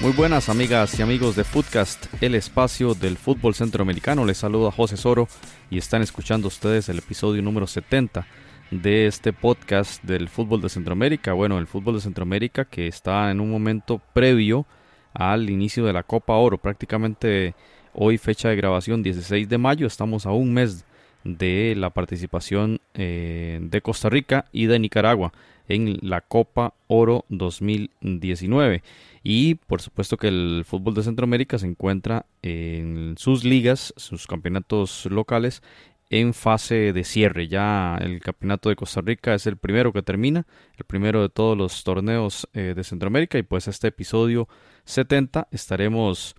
Muy 0.00 0.12
buenas 0.12 0.48
amigas 0.48 0.98
y 0.98 1.02
amigos 1.02 1.36
de 1.36 1.44
Footcast, 1.44 2.06
el 2.22 2.34
espacio 2.34 2.94
del 2.94 3.18
fútbol 3.18 3.54
centroamericano. 3.54 4.24
Les 4.24 4.38
saluda 4.38 4.70
José 4.70 4.96
Soro 4.96 5.28
y 5.70 5.76
están 5.76 6.00
escuchando 6.00 6.48
ustedes 6.48 6.88
el 6.88 6.98
episodio 6.98 7.42
número 7.42 7.66
70 7.66 8.26
de 8.70 9.06
este 9.06 9.32
podcast 9.32 10.02
del 10.04 10.28
fútbol 10.28 10.60
de 10.60 10.68
Centroamérica. 10.68 11.32
Bueno, 11.32 11.58
el 11.58 11.66
fútbol 11.66 11.96
de 11.96 12.00
Centroamérica 12.00 12.64
que 12.64 12.86
está 12.86 13.30
en 13.30 13.40
un 13.40 13.50
momento 13.50 14.00
previo 14.12 14.66
al 15.12 15.50
inicio 15.50 15.84
de 15.84 15.92
la 15.92 16.04
Copa 16.04 16.34
Oro. 16.34 16.58
Prácticamente 16.58 17.54
hoy 17.92 18.16
fecha 18.18 18.48
de 18.48 18.56
grabación 18.56 19.02
16 19.02 19.48
de 19.48 19.58
mayo. 19.58 19.86
Estamos 19.86 20.24
a 20.26 20.30
un 20.30 20.54
mes 20.54 20.84
de 21.24 21.74
la 21.76 21.90
participación 21.90 22.80
eh, 22.94 23.58
de 23.60 23.80
Costa 23.82 24.08
Rica 24.08 24.46
y 24.52 24.66
de 24.66 24.78
Nicaragua 24.78 25.32
en 25.68 25.98
la 26.02 26.20
Copa 26.20 26.74
Oro 26.86 27.24
2019. 27.28 28.82
Y 29.22 29.56
por 29.56 29.82
supuesto 29.82 30.16
que 30.16 30.28
el 30.28 30.62
fútbol 30.66 30.94
de 30.94 31.02
Centroamérica 31.02 31.58
se 31.58 31.66
encuentra 31.66 32.26
en 32.42 33.14
sus 33.18 33.44
ligas, 33.44 33.92
sus 33.96 34.26
campeonatos 34.26 35.06
locales 35.06 35.62
en 36.10 36.34
fase 36.34 36.92
de 36.92 37.04
cierre. 37.04 37.48
Ya 37.48 37.96
el 38.00 38.20
campeonato 38.20 38.68
de 38.68 38.76
Costa 38.76 39.00
Rica 39.00 39.34
es 39.34 39.46
el 39.46 39.56
primero 39.56 39.92
que 39.92 40.02
termina, 40.02 40.46
el 40.76 40.84
primero 40.84 41.22
de 41.22 41.28
todos 41.28 41.56
los 41.56 41.84
torneos 41.84 42.48
eh, 42.52 42.74
de 42.76 42.84
Centroamérica 42.84 43.38
y 43.38 43.42
pues 43.44 43.68
este 43.68 43.88
episodio 43.88 44.48
70 44.84 45.48
estaremos 45.52 46.34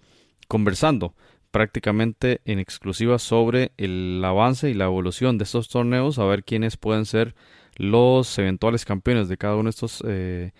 conversando 0.47 1.15
prácticamente 1.51 2.41
en 2.45 2.59
exclusiva 2.59 3.17
sobre 3.17 3.71
el 3.77 4.21
avance 4.23 4.69
y 4.69 4.73
la 4.73 4.85
evolución 4.85 5.37
de 5.37 5.45
estos 5.45 5.69
torneos, 5.69 6.19
a 6.19 6.25
ver 6.25 6.43
quiénes 6.43 6.77
pueden 6.77 7.05
ser 7.05 7.35
los 7.75 8.37
eventuales 8.37 8.85
campeones 8.85 9.29
de 9.29 9.37
cada 9.37 9.55
uno 9.55 9.65
de 9.65 9.69
estos 9.71 10.03
eh, 10.05 10.51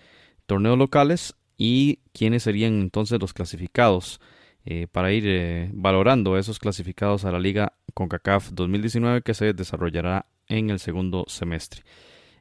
torneos 0.46 0.78
locales 0.78 1.34
y 1.58 2.00
quiénes 2.12 2.42
serían 2.42 2.80
entonces 2.80 3.20
los 3.20 3.32
clasificados 3.34 4.20
eh, 4.64 4.86
para 4.90 5.12
ir 5.12 5.24
eh, 5.26 5.70
valorando 5.72 6.38
esos 6.38 6.58
clasificados 6.58 7.24
a 7.24 7.32
la 7.32 7.40
Liga 7.40 7.72
CONCACAF 7.94 8.50
2019 8.52 9.22
que 9.22 9.34
se 9.34 9.52
desarrollará 9.52 10.26
en 10.46 10.70
el 10.70 10.78
segundo 10.78 11.24
semestre. 11.26 11.82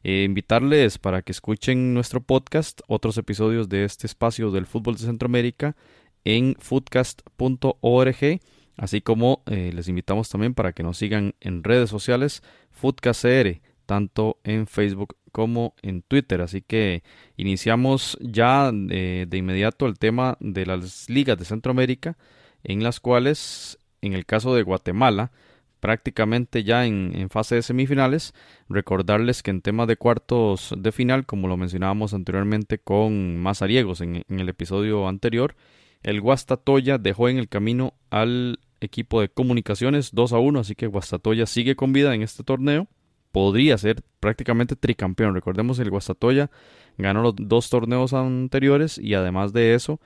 Eh, 0.04 0.24
invitarles 0.24 0.98
para 0.98 1.24
que 1.24 1.32
escuchen 1.32 1.94
nuestro 1.94 2.22
podcast, 2.22 2.82
otros 2.88 3.18
episodios 3.18 3.70
de 3.70 3.86
este 3.86 4.06
espacio 4.08 4.52
del 4.52 4.68
fútbol 4.68 4.96
de 4.96 5.02
Centroamérica 5.02 5.76
en 6.24 6.56
foodcast.org, 6.60 8.40
así 8.78 9.02
como 9.02 9.44
les 9.46 9.88
invitamos 9.88 10.30
también 10.30 10.54
para 10.54 10.74
que 10.74 10.84
nos 10.84 10.98
sigan 10.98 11.34
en 11.40 11.64
redes 11.64 11.90
sociales, 11.90 12.44
FoodcastCR, 12.72 13.62
tanto 13.86 14.40
en 14.44 14.68
Facebook 14.68 15.18
como 15.32 15.76
en 15.82 16.02
Twitter. 16.02 16.42
Así 16.42 16.62
que 16.62 17.04
iniciamos 17.38 18.18
ya 18.22 18.72
de, 18.72 19.28
inmediato 19.32 19.86
el 19.86 19.98
tema 19.98 20.38
de 20.40 20.66
las 20.66 21.10
ligas 21.10 21.38
de 21.38 21.46
Centroamérica, 21.46 22.18
en 22.64 22.84
las 22.84 23.00
cuales, 23.00 23.80
en 24.02 24.14
el 24.14 24.26
caso 24.26 24.56
de 24.56 24.64
Guatemala, 24.64 25.32
prácticamente 25.80 26.64
ya 26.64 26.86
en, 26.86 27.30
fase 27.30 27.56
de 27.56 27.62
semifinales. 27.64 28.34
Recordarles 28.70 29.44
que 29.44 29.52
en 29.52 29.62
tema 29.62 29.86
de 29.86 29.98
cuartos 29.98 30.74
de 30.78 30.92
final, 30.92 31.26
como 31.26 31.48
lo 31.48 31.58
mencionábamos 31.58 32.14
anteriormente 32.14 32.78
con 32.78 33.40
Mazariegos 33.42 34.02
en, 34.02 34.24
en 34.28 34.40
el 34.40 34.50
episodio 34.50 35.08
anterior, 35.08 35.56
el 36.04 36.22
Guastatoya 36.22 36.98
dejó 36.98 37.30
en 37.30 37.38
el 37.38 37.48
camino 37.48 37.94
al 38.10 38.60
equipo 38.80 39.22
de 39.22 39.30
comunicaciones 39.30 40.12
2 40.14 40.34
a 40.34 40.40
1, 40.40 40.60
así 40.60 40.76
que 40.76 40.88
Guastatoya 40.88 41.46
sigue 41.46 41.76
con 41.76 41.94
vida 41.94 42.16
en 42.16 42.24
este 42.24 42.44
torneo 42.44 42.88
podría 43.32 43.78
ser 43.78 44.04
prácticamente 44.20 44.76
tricampeón. 44.76 45.34
Recordemos 45.34 45.80
el 45.80 45.90
Guastatoya 45.90 46.50
ganó 46.98 47.22
los 47.22 47.36
dos 47.36 47.70
torneos 47.70 48.14
anteriores 48.14 48.98
y 48.98 49.14
además 49.14 49.54
de 49.54 49.74
eso 49.74 50.00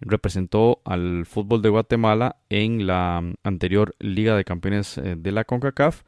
representó 0.00 0.80
al 0.84 1.26
fútbol 1.26 1.62
de 1.62 1.68
Guatemala 1.68 2.36
en 2.48 2.86
la 2.86 3.22
anterior 3.44 3.94
Liga 3.98 4.34
de 4.36 4.44
Campeones 4.44 4.98
eh, 4.98 5.16
de 5.16 5.32
la 5.32 5.44
CONCACAF 5.44 6.02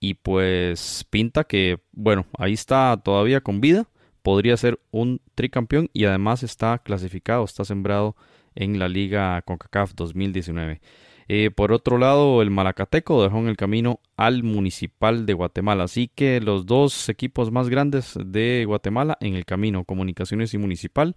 y 0.00 0.14
pues 0.14 1.06
pinta 1.10 1.44
que 1.44 1.78
bueno, 1.92 2.26
ahí 2.36 2.52
está 2.54 3.00
todavía 3.02 3.40
con 3.40 3.60
vida, 3.60 3.88
podría 4.22 4.56
ser 4.56 4.80
un 4.90 5.20
tricampeón 5.36 5.88
y 5.92 6.04
además 6.04 6.42
está 6.42 6.78
clasificado, 6.78 7.44
está 7.44 7.64
sembrado 7.64 8.16
en 8.54 8.78
la 8.78 8.88
Liga 8.88 9.40
CONCACAF 9.42 9.94
2019. 9.94 10.80
Eh, 11.28 11.50
por 11.50 11.72
otro 11.72 11.98
lado, 11.98 12.42
el 12.42 12.50
Malacateco 12.50 13.22
dejó 13.22 13.38
en 13.38 13.48
el 13.48 13.56
camino 13.56 14.00
al 14.16 14.42
Municipal 14.42 15.26
de 15.26 15.32
Guatemala. 15.34 15.84
Así 15.84 16.10
que 16.14 16.40
los 16.40 16.66
dos 16.66 17.08
equipos 17.08 17.50
más 17.50 17.68
grandes 17.68 18.18
de 18.24 18.64
Guatemala 18.66 19.16
en 19.20 19.34
el 19.34 19.44
camino, 19.44 19.84
Comunicaciones 19.84 20.54
y 20.54 20.58
Municipal. 20.58 21.14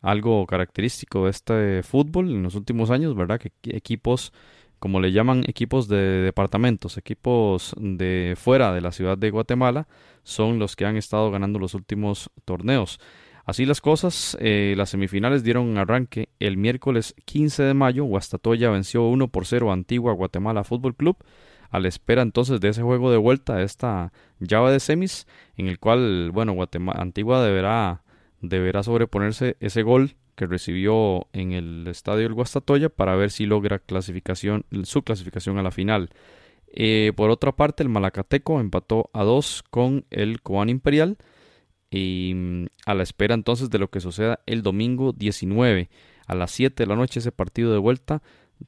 Algo 0.00 0.46
característico 0.46 1.24
de 1.24 1.30
este 1.30 1.82
fútbol 1.82 2.30
en 2.30 2.42
los 2.42 2.54
últimos 2.54 2.90
años, 2.90 3.14
¿verdad? 3.14 3.40
Que 3.40 3.52
equipos, 3.64 4.32
como 4.78 5.00
le 5.00 5.12
llaman, 5.12 5.44
equipos 5.46 5.88
de 5.88 5.96
departamentos, 6.22 6.98
equipos 6.98 7.74
de 7.78 8.34
fuera 8.36 8.74
de 8.74 8.82
la 8.82 8.92
ciudad 8.92 9.16
de 9.16 9.30
Guatemala, 9.30 9.88
son 10.22 10.58
los 10.58 10.76
que 10.76 10.84
han 10.84 10.96
estado 10.96 11.30
ganando 11.30 11.58
los 11.58 11.72
últimos 11.74 12.30
torneos. 12.44 13.00
Así 13.44 13.66
las 13.66 13.80
cosas, 13.80 14.36
eh, 14.40 14.74
las 14.76 14.90
semifinales 14.90 15.44
dieron 15.44 15.76
arranque 15.76 16.30
el 16.40 16.56
miércoles 16.56 17.14
15 17.26 17.62
de 17.62 17.74
mayo. 17.74 18.04
Guastatoya 18.04 18.70
venció 18.70 19.06
1 19.06 19.28
por 19.28 19.44
0 19.44 19.70
a 19.70 19.74
Antigua 19.74 20.14
Guatemala 20.14 20.64
Fútbol 20.64 20.94
Club. 20.94 21.18
A 21.70 21.80
la 21.80 21.88
espera 21.88 22.22
entonces 22.22 22.60
de 22.60 22.68
ese 22.68 22.82
juego 22.82 23.10
de 23.10 23.16
vuelta, 23.16 23.60
esta 23.60 24.12
llave 24.38 24.72
de 24.72 24.80
semis, 24.80 25.26
en 25.56 25.66
el 25.66 25.78
cual, 25.78 26.30
bueno, 26.30 26.52
Guatemala, 26.52 27.02
Antigua 27.02 27.44
deberá, 27.44 28.02
deberá 28.40 28.82
sobreponerse 28.82 29.56
ese 29.60 29.82
gol 29.82 30.14
que 30.36 30.46
recibió 30.46 31.26
en 31.32 31.52
el 31.52 31.86
estadio 31.88 32.22
del 32.22 32.34
Guastatoya 32.34 32.88
para 32.88 33.16
ver 33.16 33.30
si 33.30 33.46
logra 33.46 33.78
clasificación, 33.78 34.64
su 34.84 35.02
clasificación 35.02 35.58
a 35.58 35.62
la 35.62 35.70
final. 35.70 36.10
Eh, 36.68 37.12
por 37.14 37.30
otra 37.30 37.52
parte, 37.52 37.82
el 37.82 37.88
Malacateco 37.88 38.60
empató 38.60 39.10
a 39.12 39.22
2 39.22 39.64
con 39.70 40.06
el 40.10 40.42
Cobán 40.42 40.68
Imperial 40.68 41.18
y 41.94 42.34
mm, 42.34 42.66
a 42.86 42.94
la 42.94 43.04
espera 43.04 43.34
entonces 43.34 43.70
de 43.70 43.78
lo 43.78 43.88
que 43.88 44.00
suceda 44.00 44.40
el 44.46 44.62
domingo 44.62 45.12
19 45.12 45.88
a 46.26 46.34
las 46.34 46.50
7 46.50 46.82
de 46.82 46.86
la 46.88 46.96
noche 46.96 47.20
ese 47.20 47.30
partido 47.30 47.72
de 47.72 47.78
vuelta. 47.78 48.22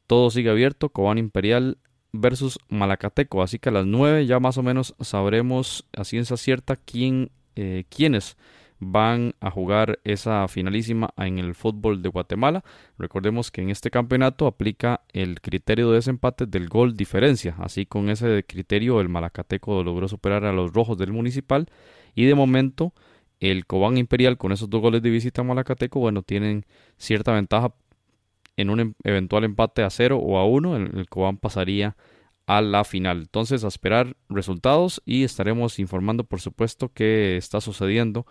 Todo 0.07 0.31
sigue 0.31 0.51
abierto, 0.51 0.91
Cobán 0.91 1.19
Imperial 1.19 1.79
versus 2.13 2.59
Malacateco. 2.69 3.43
Así 3.43 3.59
que 3.59 3.71
a 3.71 3.73
las 3.73 3.87
9 3.87 4.27
ya 4.27 4.39
más 4.39 4.59
o 4.59 4.63
menos 4.63 4.95
sabremos 5.01 5.87
a 5.97 6.05
ciencia 6.05 6.37
cierta 6.37 6.77
quién, 6.77 7.31
eh, 7.57 7.85
quiénes 7.89 8.37
van 8.79 9.35
a 9.41 9.51
jugar 9.51 9.99
esa 10.05 10.47
finalísima 10.49 11.11
en 11.17 11.39
el 11.39 11.55
fútbol 11.55 12.03
de 12.03 12.11
Guatemala. 12.11 12.63
Recordemos 12.99 13.51
que 13.51 13.63
en 13.63 13.71
este 13.71 13.91
campeonato 13.91 14.47
aplica 14.47 15.01
el 15.13 15.41
criterio 15.41 15.89
de 15.89 15.97
desempate 15.97 16.47
del 16.47 16.69
gol 16.69 16.95
diferencia. 16.95 17.57
Así 17.59 17.87
con 17.87 18.09
ese 18.11 18.45
criterio 18.47 19.01
el 19.01 19.09
Malacateco 19.09 19.83
logró 19.83 20.07
superar 20.07 20.45
a 20.45 20.53
los 20.53 20.73
rojos 20.73 20.99
del 20.99 21.13
municipal 21.13 21.67
y 22.15 22.27
de 22.27 22.35
momento 22.35 22.93
el 23.41 23.67
Cobán 23.67 23.99
Imperial 23.99 24.39
con 24.39 24.53
esos 24.53 24.71
dos 24.71 24.81
goles 24.81 25.03
de 25.03 25.11
visita 25.11 25.43
a 25.43 25.45
Malacateco, 25.45 26.01
bueno, 26.01 26.23
tienen 26.23 26.65
cierta 26.97 27.33
ventaja 27.33 27.75
en 28.57 28.71
un 28.71 28.81
em, 28.81 28.95
eventual 29.05 29.45
empate 29.45 29.83
a 29.83 29.91
cero 29.91 30.19
o 30.19 30.39
a 30.39 30.47
uno, 30.47 30.77
el, 30.77 31.09
Cobán 31.09 31.37
pasaría 31.37 31.97
a 32.47 32.61
la 32.61 32.85
final. 32.85 33.19
Entonces, 33.19 33.65
a 33.65 33.69
esperar 33.69 34.17
resultados 34.29 35.03
y 35.05 35.25
estaremos 35.25 35.79
informando, 35.79 36.25
por 36.25 36.41
supuesto, 36.41 36.91
qué 36.93 37.37
está 37.37 37.61
sucediendo, 37.61 38.27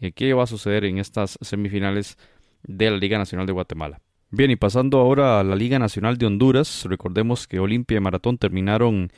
y 0.00 0.06
eh, 0.06 0.12
qué 0.12 0.32
va 0.34 0.44
a 0.44 0.46
suceder 0.46 0.84
en 0.84 0.98
estas 0.98 1.38
semifinales 1.40 2.16
de 2.62 2.90
la 2.90 2.96
Liga 2.96 3.18
Nacional 3.18 3.46
de 3.46 3.52
Guatemala. 3.52 4.00
Bien, 4.30 4.50
y 4.50 4.56
pasando 4.56 4.98
ahora 4.98 5.40
a 5.40 5.44
la 5.44 5.56
Liga 5.56 5.78
Nacional 5.78 6.16
de 6.18 6.26
Honduras, 6.26 6.84
recordemos 6.88 7.46
que 7.46 7.60
Olimpia 7.60 7.98
y 7.98 8.00
Maratón 8.00 8.38
terminaron 8.38 9.10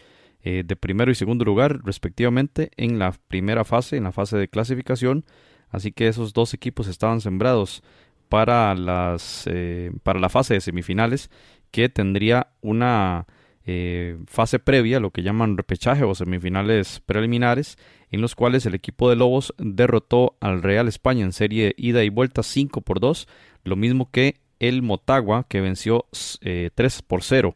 eh, 0.51 0.63
de 0.65 0.77
primero 0.77 1.11
y 1.11 1.15
segundo 1.15 1.45
lugar 1.45 1.81
respectivamente 1.85 2.71
en 2.79 2.99
la 2.99 3.13
primera 3.29 3.65
fase, 3.65 3.99
en 3.99 4.05
la 4.05 4.13
fase 4.13 4.39
de 4.39 4.49
clasificación. 4.49 5.27
Así 5.69 5.93
que 5.93 6.09
esos 6.09 6.33
dos 6.33 6.55
equipos 6.55 6.89
estaban 6.89 7.21
sembrados 7.21 7.83
para, 8.31 8.75
las, 8.75 9.47
eh, 9.47 9.93
para 10.03 10.19
la 10.19 10.31
fase 10.31 10.55
de 10.55 10.63
semifinales 10.63 11.31
que 11.71 11.91
tendría 11.91 12.47
una 12.63 13.27
eh, 13.67 14.17
fase 14.27 14.59
previa, 14.59 15.01
lo 15.01 15.11
que 15.11 15.23
llaman 15.23 15.59
repechaje 15.59 16.05
o 16.05 16.15
semifinales 16.15 17.03
preliminares, 17.05 17.77
en 18.11 18.23
los 18.23 18.35
cuales 18.35 18.65
el 18.65 18.75
equipo 18.75 19.11
de 19.11 19.17
Lobos 19.17 19.53
derrotó 19.59 20.39
al 20.41 20.63
Real 20.63 20.89
España 20.89 21.27
en 21.27 21.33
serie 21.33 21.75
ida 21.77 22.05
y 22.05 22.09
vuelta 22.09 22.43
5 22.43 22.81
por 22.81 23.01
2, 23.01 23.29
lo 23.65 23.77
mismo 23.77 24.11
que 24.11 24.37
el 24.61 24.81
Motagua 24.81 25.45
que 25.47 25.61
venció 25.61 26.07
3 26.41 27.03
por 27.03 27.23
0 27.23 27.55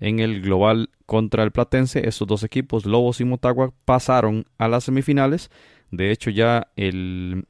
en 0.00 0.20
el 0.20 0.42
global 0.42 0.90
contra 1.06 1.42
el 1.42 1.52
Platense. 1.52 2.08
Estos 2.08 2.28
dos 2.28 2.42
equipos, 2.42 2.86
Lobos 2.86 3.20
y 3.20 3.24
Motagua, 3.24 3.72
pasaron 3.84 4.46
a 4.58 4.68
las 4.68 4.84
semifinales. 4.84 5.50
De 5.90 6.10
hecho, 6.10 6.30
ya 6.30 6.68
el 6.76 7.46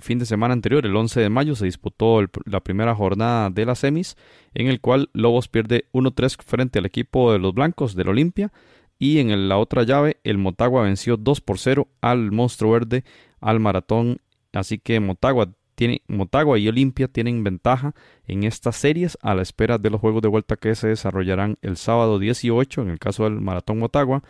fin 0.00 0.18
de 0.18 0.26
semana 0.26 0.54
anterior, 0.54 0.86
el 0.86 0.96
11 0.96 1.20
de 1.20 1.28
mayo, 1.28 1.54
se 1.54 1.64
disputó 1.64 2.20
la 2.44 2.60
primera 2.60 2.94
jornada 2.94 3.50
de 3.50 3.66
las 3.66 3.80
semis, 3.80 4.16
en 4.54 4.68
el 4.68 4.80
cual 4.80 5.10
Lobos 5.12 5.48
pierde 5.48 5.86
1-3 5.92 6.42
frente 6.44 6.78
al 6.78 6.86
equipo 6.86 7.32
de 7.32 7.38
los 7.38 7.52
blancos 7.52 7.94
del 7.94 8.08
Olimpia. 8.08 8.52
Y 8.98 9.18
en 9.18 9.48
la 9.48 9.58
otra 9.58 9.82
llave, 9.82 10.18
el 10.22 10.38
Motagua 10.38 10.84
venció 10.84 11.16
2 11.16 11.40
por 11.40 11.58
0 11.58 11.88
al 12.00 12.30
Monstruo 12.30 12.70
Verde, 12.72 13.04
al 13.40 13.58
Maratón. 13.58 14.18
Así 14.52 14.78
que 14.78 15.00
Motagua, 15.00 15.52
tiene, 15.74 16.02
Motagua 16.08 16.58
y 16.58 16.68
Olimpia 16.68 17.08
tienen 17.08 17.44
ventaja 17.44 17.94
en 18.26 18.44
estas 18.44 18.76
series 18.76 19.18
a 19.22 19.34
la 19.34 19.42
espera 19.42 19.78
de 19.78 19.90
los 19.90 20.00
juegos 20.00 20.22
de 20.22 20.28
vuelta 20.28 20.56
que 20.56 20.74
se 20.74 20.88
desarrollarán 20.88 21.58
el 21.62 21.76
sábado 21.76 22.18
18 22.18 22.82
en 22.82 22.90
el 22.90 22.98
caso 22.98 23.24
del 23.24 23.40
Maratón 23.40 23.78
Motagua 23.78 24.22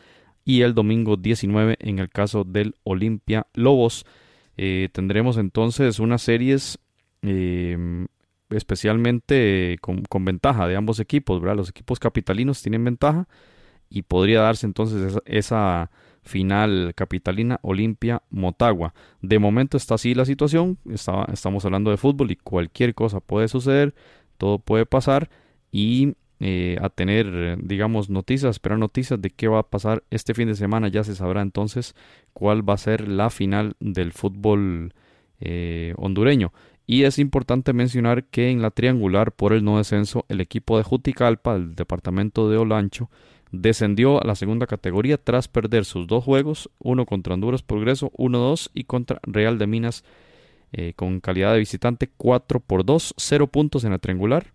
y 0.44 0.62
el 0.62 0.74
domingo 0.74 1.16
19 1.16 1.76
en 1.80 1.98
el 1.98 2.08
caso 2.08 2.44
del 2.44 2.74
Olimpia 2.84 3.46
Lobos. 3.54 4.04
Eh, 4.56 4.88
tendremos 4.92 5.36
entonces 5.36 5.98
unas 5.98 6.22
series 6.22 6.78
eh, 7.22 8.06
especialmente 8.50 9.78
con, 9.80 10.24
ventaja 10.24 10.68
de 10.68 10.76
ambos 10.76 11.00
equipos. 11.00 11.42
Los 11.42 11.70
equipos 11.70 11.98
capitalinos 11.98 12.62
tienen 12.62 12.84
ventaja 12.84 13.26
y 13.88 14.02
podría 14.02 14.40
darse 14.40 14.66
entonces 14.66 15.18
esa, 15.24 15.90
final 16.24 16.92
capitalina 16.94 17.60
Olimpia 17.62 18.22
Motagua. 18.30 18.94
De 19.22 19.38
momento 19.38 19.76
está 19.76 19.94
así 19.94 20.14
la 20.14 20.24
situación, 20.24 20.78
estamos 21.32 21.64
hablando 21.64 21.90
de 21.90 21.96
fútbol 21.96 22.30
y 22.30 22.36
cualquier 22.36 22.94
cosa 22.94 23.20
puede 23.20 23.48
suceder, 23.48 23.94
todo 24.38 24.58
puede 24.58 24.86
pasar 24.86 25.30
y 25.70 26.14
eh, 26.40 26.76
a 26.82 26.88
tener, 26.88 27.58
digamos, 27.62 28.10
noticias, 28.10 28.50
esperar 28.56 28.78
noticias 28.78 29.20
de 29.20 29.30
qué 29.30 29.48
va 29.48 29.60
a 29.60 29.68
pasar 29.70 30.02
este 30.10 30.34
fin 30.34 30.48
de 30.48 30.54
semana. 30.54 30.88
Ya 30.88 31.04
se 31.04 31.14
sabrá 31.14 31.42
entonces 31.42 31.94
cuál 32.32 32.68
va 32.68 32.74
a 32.74 32.78
ser 32.78 33.08
la 33.08 33.30
final 33.30 33.76
del 33.80 34.12
fútbol 34.12 34.92
eh, 35.40 35.94
hondureño. 35.96 36.52
Y 36.86 37.04
es 37.04 37.18
importante 37.18 37.72
mencionar 37.72 38.24
que 38.24 38.50
en 38.50 38.60
la 38.60 38.70
triangular 38.70 39.32
por 39.32 39.52
el 39.52 39.64
no 39.64 39.78
descenso, 39.78 40.26
el 40.28 40.40
equipo 40.40 40.76
de 40.76 40.82
Juticalpa, 40.84 41.54
del 41.54 41.74
departamento 41.74 42.50
de 42.50 42.58
Olancho, 42.58 43.10
descendió 43.62 44.22
a 44.22 44.26
la 44.26 44.34
segunda 44.34 44.66
categoría 44.66 45.18
tras 45.18 45.48
perder 45.48 45.84
sus 45.84 46.06
dos 46.06 46.24
juegos, 46.24 46.70
uno 46.78 47.06
contra 47.06 47.34
Honduras 47.34 47.62
Progreso 47.62 48.10
1-2 48.12 48.70
y 48.74 48.84
contra 48.84 49.20
Real 49.22 49.58
de 49.58 49.66
Minas 49.66 50.04
eh, 50.72 50.92
con 50.94 51.20
calidad 51.20 51.52
de 51.52 51.58
visitante 51.58 52.10
4 52.16 52.60
por 52.60 52.84
2, 52.84 53.14
0 53.16 53.46
puntos 53.48 53.84
en 53.84 53.90
la 53.90 53.98
triangular 53.98 54.52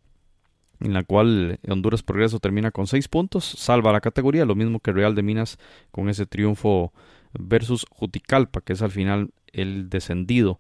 en 0.80 0.94
la 0.94 1.04
cual 1.04 1.60
Honduras 1.68 2.04
Progreso 2.04 2.40
termina 2.40 2.72
con 2.72 2.88
6 2.88 3.08
puntos, 3.08 3.44
salva 3.46 3.92
la 3.92 4.02
categoría, 4.02 4.46
lo 4.46 4.56
mismo 4.56 4.80
que 4.80 4.92
Real 4.92 5.16
de 5.16 5.24
Minas 5.24 5.58
con 5.92 6.10
ese 6.10 6.26
triunfo 6.26 6.94
versus 7.38 7.86
Juticalpa, 7.90 8.62
que 8.62 8.74
es 8.74 8.82
al 8.82 8.92
final 8.92 9.32
el 9.52 9.90
descendido, 9.90 10.60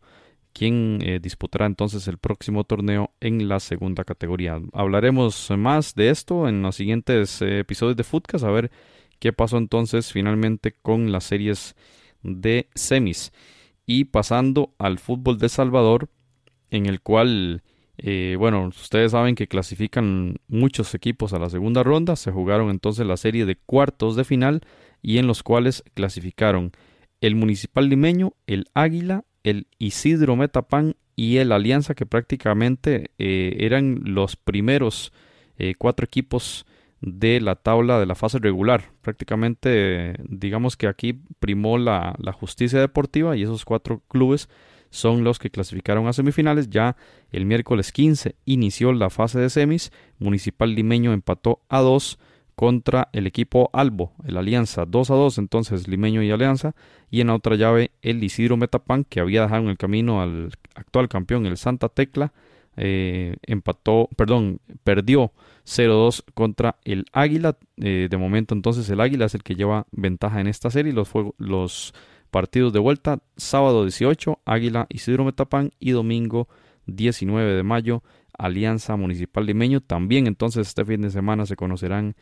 quien 0.54 1.00
eh, 1.02 1.20
disputará 1.22 1.66
entonces 1.66 2.08
el 2.08 2.18
próximo 2.18 2.64
torneo 2.64 3.12
en 3.20 3.48
la 3.48 3.60
segunda 3.60 4.04
categoría. 4.04 4.60
Hablaremos 4.74 5.50
más 5.58 5.96
de 5.96 6.10
esto 6.10 6.48
en 6.48 6.62
los 6.62 6.76
siguientes 6.76 7.42
eh, 7.42 7.60
episodios 7.60 7.96
de 7.98 8.04
Footcast, 8.04 8.44
a 8.44 8.52
ver 8.52 8.72
qué 9.20 9.34
pasó 9.34 9.58
entonces 9.58 10.12
finalmente 10.12 10.74
con 10.82 11.12
las 11.12 11.26
series 11.26 11.76
de 12.24 12.70
semis. 12.76 13.32
Y 13.86 14.06
pasando 14.06 14.76
al 14.78 15.00
fútbol 15.00 15.40
de 15.40 15.50
Salvador, 15.50 16.10
en 16.70 16.86
el 16.86 17.02
cual 17.02 17.64
eh, 18.02 18.38
bueno, 18.40 18.68
ustedes 18.68 19.12
saben 19.12 19.36
que 19.36 19.48
clasifican 19.48 20.38
muchos 20.48 20.96
equipos 20.96 21.34
a 21.34 21.40
la 21.40 21.50
segunda 21.50 21.84
ronda. 21.84 22.16
Se 22.16 22.32
jugaron 22.32 22.70
entonces 22.70 23.06
la 23.06 23.18
serie 23.18 23.46
de 23.46 23.58
cuartos 23.58 24.16
de 24.16 24.24
final 24.24 24.62
y 25.02 25.18
en 25.18 25.28
los 25.28 25.44
cuales 25.44 25.84
clasificaron 25.94 26.72
el 27.20 27.36
Municipal 27.36 27.90
Limeño, 27.90 28.34
el 28.48 28.66
Águila, 28.74 29.26
el 29.44 29.68
Isidro 29.78 30.36
Metapan 30.36 30.96
y 31.16 31.38
el 31.38 31.52
Alianza, 31.52 31.96
que 31.96 32.06
prácticamente 32.06 33.12
eh, 33.18 33.58
eran 33.60 34.02
los 34.06 34.36
primeros 34.36 35.12
eh, 35.58 35.76
cuatro 35.78 36.06
equipos 36.06 36.66
de 37.02 37.42
la 37.42 37.56
tabla 37.56 38.00
de 38.00 38.06
la 38.06 38.16
fase 38.16 38.40
regular. 38.40 38.92
Prácticamente, 39.02 40.16
digamos 40.24 40.78
que 40.78 40.88
aquí 40.88 41.20
primó 41.40 41.78
la, 41.78 42.16
la 42.20 42.34
justicia 42.34 42.80
deportiva 42.80 43.36
y 43.36 43.44
esos 43.44 43.66
cuatro 43.66 44.02
clubes 44.08 44.50
son 44.90 45.24
los 45.24 45.40
que 45.40 45.50
clasificaron 45.50 46.08
a 46.08 46.14
semifinales. 46.14 46.70
Ya 46.70 46.96
el 47.32 47.46
miércoles 47.46 47.92
15 47.92 48.36
inició 48.46 48.92
la 48.94 49.10
fase 49.10 49.40
de 49.40 49.50
semis. 49.50 49.92
Municipal 50.18 50.74
Limeño 50.74 51.14
empató 51.14 51.62
a 51.70 51.80
2 51.80 52.20
contra 52.60 53.08
el 53.14 53.26
equipo 53.26 53.70
Albo, 53.72 54.12
el 54.26 54.36
Alianza 54.36 54.84
2 54.86 55.12
a 55.12 55.14
2, 55.14 55.38
entonces 55.38 55.88
Limeño 55.88 56.22
y 56.24 56.30
Alianza. 56.30 56.76
Y 57.10 57.22
en 57.22 57.28
la 57.28 57.36
otra 57.36 57.56
llave 57.56 57.92
el 58.02 58.22
Isidro 58.22 58.58
Metapan, 58.58 59.06
que 59.06 59.22
había 59.22 59.44
dejado 59.44 59.64
en 59.64 59.70
el 59.70 59.78
camino 59.78 60.22
al 60.22 60.52
actual 60.76 61.08
campeón, 61.08 61.46
el 61.46 61.56
Santa 61.56 61.88
Tecla, 61.88 62.34
eh, 62.76 63.38
empató, 63.44 64.10
perdón, 64.18 64.60
perdió 64.84 65.32
0-2 65.66 66.26
contra 66.34 66.76
el 66.84 67.06
Águila. 67.14 67.56
Eh, 67.78 68.10
de 68.12 68.18
momento 68.18 68.54
entonces 68.54 68.90
el 68.90 69.00
Águila 69.00 69.28
es 69.28 69.36
el 69.36 69.44
que 69.44 69.56
lleva 69.56 69.88
ventaja 69.92 70.42
en 70.42 70.48
esta 70.48 70.70
serie. 70.70 70.92
Los, 70.92 71.10
los 71.38 71.94
Partidos 72.30 72.74
de 72.74 72.80
vuelta, 72.80 73.20
sábado 73.38 73.84
18, 73.84 74.42
Águila 74.44 74.86
Isidro 74.90 75.24
Metapán 75.24 75.72
y 75.80 75.92
domingo 75.92 76.50
19 76.88 77.54
de 77.54 77.64
mayo, 77.64 78.04
Alianza 78.38 78.98
Municipal 78.98 79.46
Limeño. 79.46 79.80
También 79.80 80.28
entonces 80.28 80.68
este 80.68 80.84
fin 80.84 81.02
de 81.02 81.10
semana 81.10 81.46
se 81.46 81.56
conocerán 81.56 82.16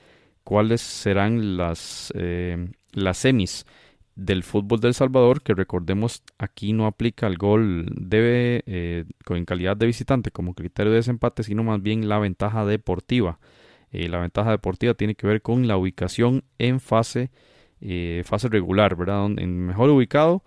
cuáles 0.48 0.80
serán 0.80 1.58
las, 1.58 2.14
eh, 2.16 2.70
las 2.94 3.18
semis 3.18 3.66
del 4.16 4.44
fútbol 4.44 4.80
del 4.80 4.94
Salvador, 4.94 5.42
que 5.42 5.54
recordemos 5.54 6.24
aquí 6.38 6.72
no 6.72 6.86
aplica 6.88 7.28
el 7.28 7.38
gol 7.38 7.86
debe 7.94 8.64
eh, 8.66 9.04
en 9.28 9.44
calidad 9.44 9.76
de 9.76 9.88
visitante 9.88 10.32
como 10.32 10.54
criterio 10.54 10.94
de 10.94 11.00
desempate, 11.00 11.44
sino 11.44 11.66
más 11.66 11.82
bien 11.82 12.08
la 12.08 12.18
ventaja 12.18 12.66
deportiva. 12.66 13.40
Eh, 13.92 14.08
la 14.08 14.20
ventaja 14.20 14.52
deportiva 14.52 14.94
tiene 14.94 15.16
que 15.16 15.28
ver 15.28 15.42
con 15.42 15.68
la 15.68 15.76
ubicación 15.76 16.46
en 16.60 16.80
fase 16.80 17.30
fase 18.24 18.48
regular. 18.48 18.96
Donde 18.96 19.44
en 19.44 19.66
mejor 19.66 19.90
ubicado 19.90 20.46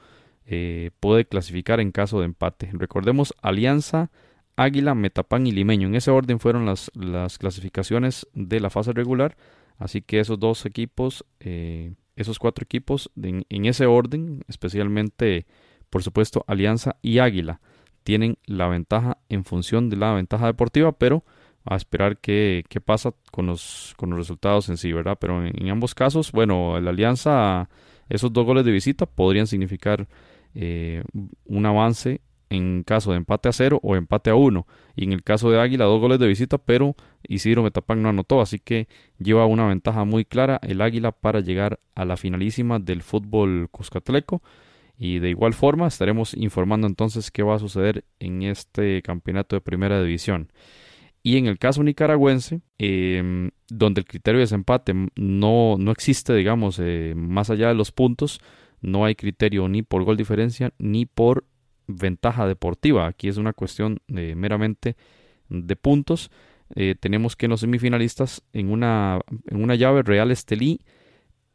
puede 0.98 1.26
clasificar 1.26 1.78
en 1.78 1.92
caso 1.92 2.20
de 2.20 2.24
empate. 2.24 2.70
Recordemos 2.72 3.34
Alianza, 3.42 4.10
Águila, 4.56 4.94
Metapán 4.94 5.46
y 5.46 5.52
Limeño. 5.52 5.88
En 5.88 5.94
ese 5.94 6.10
orden 6.10 6.40
fueron 6.40 6.64
las, 6.64 6.90
las 6.94 7.36
clasificaciones 7.36 8.26
de 8.32 8.60
la 8.60 8.70
fase 8.70 8.94
regular. 8.94 9.36
Así 9.80 10.02
que 10.02 10.20
esos 10.20 10.38
dos 10.38 10.66
equipos, 10.66 11.24
eh, 11.40 11.94
esos 12.14 12.38
cuatro 12.38 12.62
equipos, 12.62 13.10
en, 13.20 13.44
en 13.48 13.64
ese 13.64 13.86
orden, 13.86 14.44
especialmente, 14.46 15.46
por 15.88 16.02
supuesto, 16.02 16.44
Alianza 16.46 16.96
y 17.00 17.18
Águila, 17.18 17.60
tienen 18.04 18.36
la 18.44 18.68
ventaja 18.68 19.18
en 19.30 19.44
función 19.44 19.88
de 19.88 19.96
la 19.96 20.12
ventaja 20.12 20.46
deportiva, 20.46 20.92
pero 20.92 21.24
a 21.64 21.76
esperar 21.76 22.18
qué, 22.18 22.62
qué 22.68 22.80
pasa 22.80 23.14
con 23.32 23.46
los, 23.46 23.94
con 23.96 24.10
los 24.10 24.18
resultados 24.18 24.68
en 24.68 24.76
sí, 24.76 24.92
¿verdad? 24.92 25.16
Pero 25.18 25.44
en, 25.44 25.68
ambos 25.70 25.94
casos, 25.94 26.30
bueno, 26.30 26.78
la 26.78 26.90
alianza, 26.90 27.70
esos 28.10 28.32
dos 28.32 28.44
goles 28.44 28.66
de 28.66 28.72
visita 28.72 29.06
podrían 29.06 29.46
significar 29.46 30.06
eh, 30.54 31.02
un 31.46 31.66
avance 31.66 32.20
en 32.50 32.82
caso 32.82 33.12
de 33.12 33.16
empate 33.16 33.48
a 33.48 33.52
cero 33.52 33.80
o 33.82 33.96
empate 33.96 34.28
a 34.28 34.34
uno. 34.34 34.66
Y 34.96 35.04
en 35.04 35.12
el 35.12 35.22
caso 35.22 35.50
de 35.50 35.60
Águila, 35.60 35.84
dos 35.84 36.00
goles 36.00 36.18
de 36.18 36.26
visita, 36.26 36.58
pero 36.58 36.96
Isidro 37.26 37.62
Metapán 37.62 38.02
no 38.02 38.08
anotó, 38.08 38.40
así 38.40 38.58
que 38.58 38.88
lleva 39.18 39.46
una 39.46 39.66
ventaja 39.68 40.04
muy 40.04 40.24
clara 40.24 40.60
el 40.62 40.82
Águila 40.82 41.12
para 41.12 41.40
llegar 41.40 41.80
a 41.94 42.04
la 42.04 42.16
finalísima 42.16 42.78
del 42.78 43.02
fútbol 43.02 43.68
cuscatleco. 43.70 44.42
Y 44.98 45.20
de 45.20 45.30
igual 45.30 45.54
forma 45.54 45.86
estaremos 45.86 46.34
informando 46.34 46.86
entonces 46.86 47.30
qué 47.30 47.42
va 47.42 47.54
a 47.54 47.58
suceder 47.58 48.04
en 48.18 48.42
este 48.42 49.00
campeonato 49.00 49.56
de 49.56 49.62
primera 49.62 50.02
división. 50.02 50.52
Y 51.22 51.36
en 51.36 51.46
el 51.46 51.58
caso 51.58 51.82
nicaragüense, 51.82 52.60
em, 52.78 53.50
donde 53.68 54.00
el 54.00 54.06
criterio 54.06 54.38
de 54.38 54.44
desempate 54.44 54.92
no, 55.16 55.76
no 55.78 55.90
existe, 55.92 56.34
digamos, 56.34 56.78
eh, 56.82 57.14
más 57.16 57.48
allá 57.50 57.68
de 57.68 57.74
los 57.74 57.92
puntos, 57.92 58.40
no 58.80 59.04
hay 59.04 59.14
criterio 59.14 59.68
ni 59.68 59.82
por 59.82 60.04
gol 60.04 60.16
diferencia 60.16 60.72
ni 60.78 61.06
por 61.06 61.44
ventaja 61.96 62.46
deportiva. 62.46 63.06
Aquí 63.06 63.28
es 63.28 63.36
una 63.36 63.52
cuestión 63.52 64.00
eh, 64.08 64.34
meramente 64.36 64.96
de 65.48 65.76
puntos. 65.76 66.30
Eh, 66.74 66.94
tenemos 66.98 67.36
que 67.36 67.48
los 67.48 67.60
semifinalistas 67.60 68.42
en 68.52 68.70
una, 68.70 69.20
en 69.46 69.62
una 69.62 69.74
llave 69.74 70.02
Real 70.02 70.30
Estelí 70.30 70.80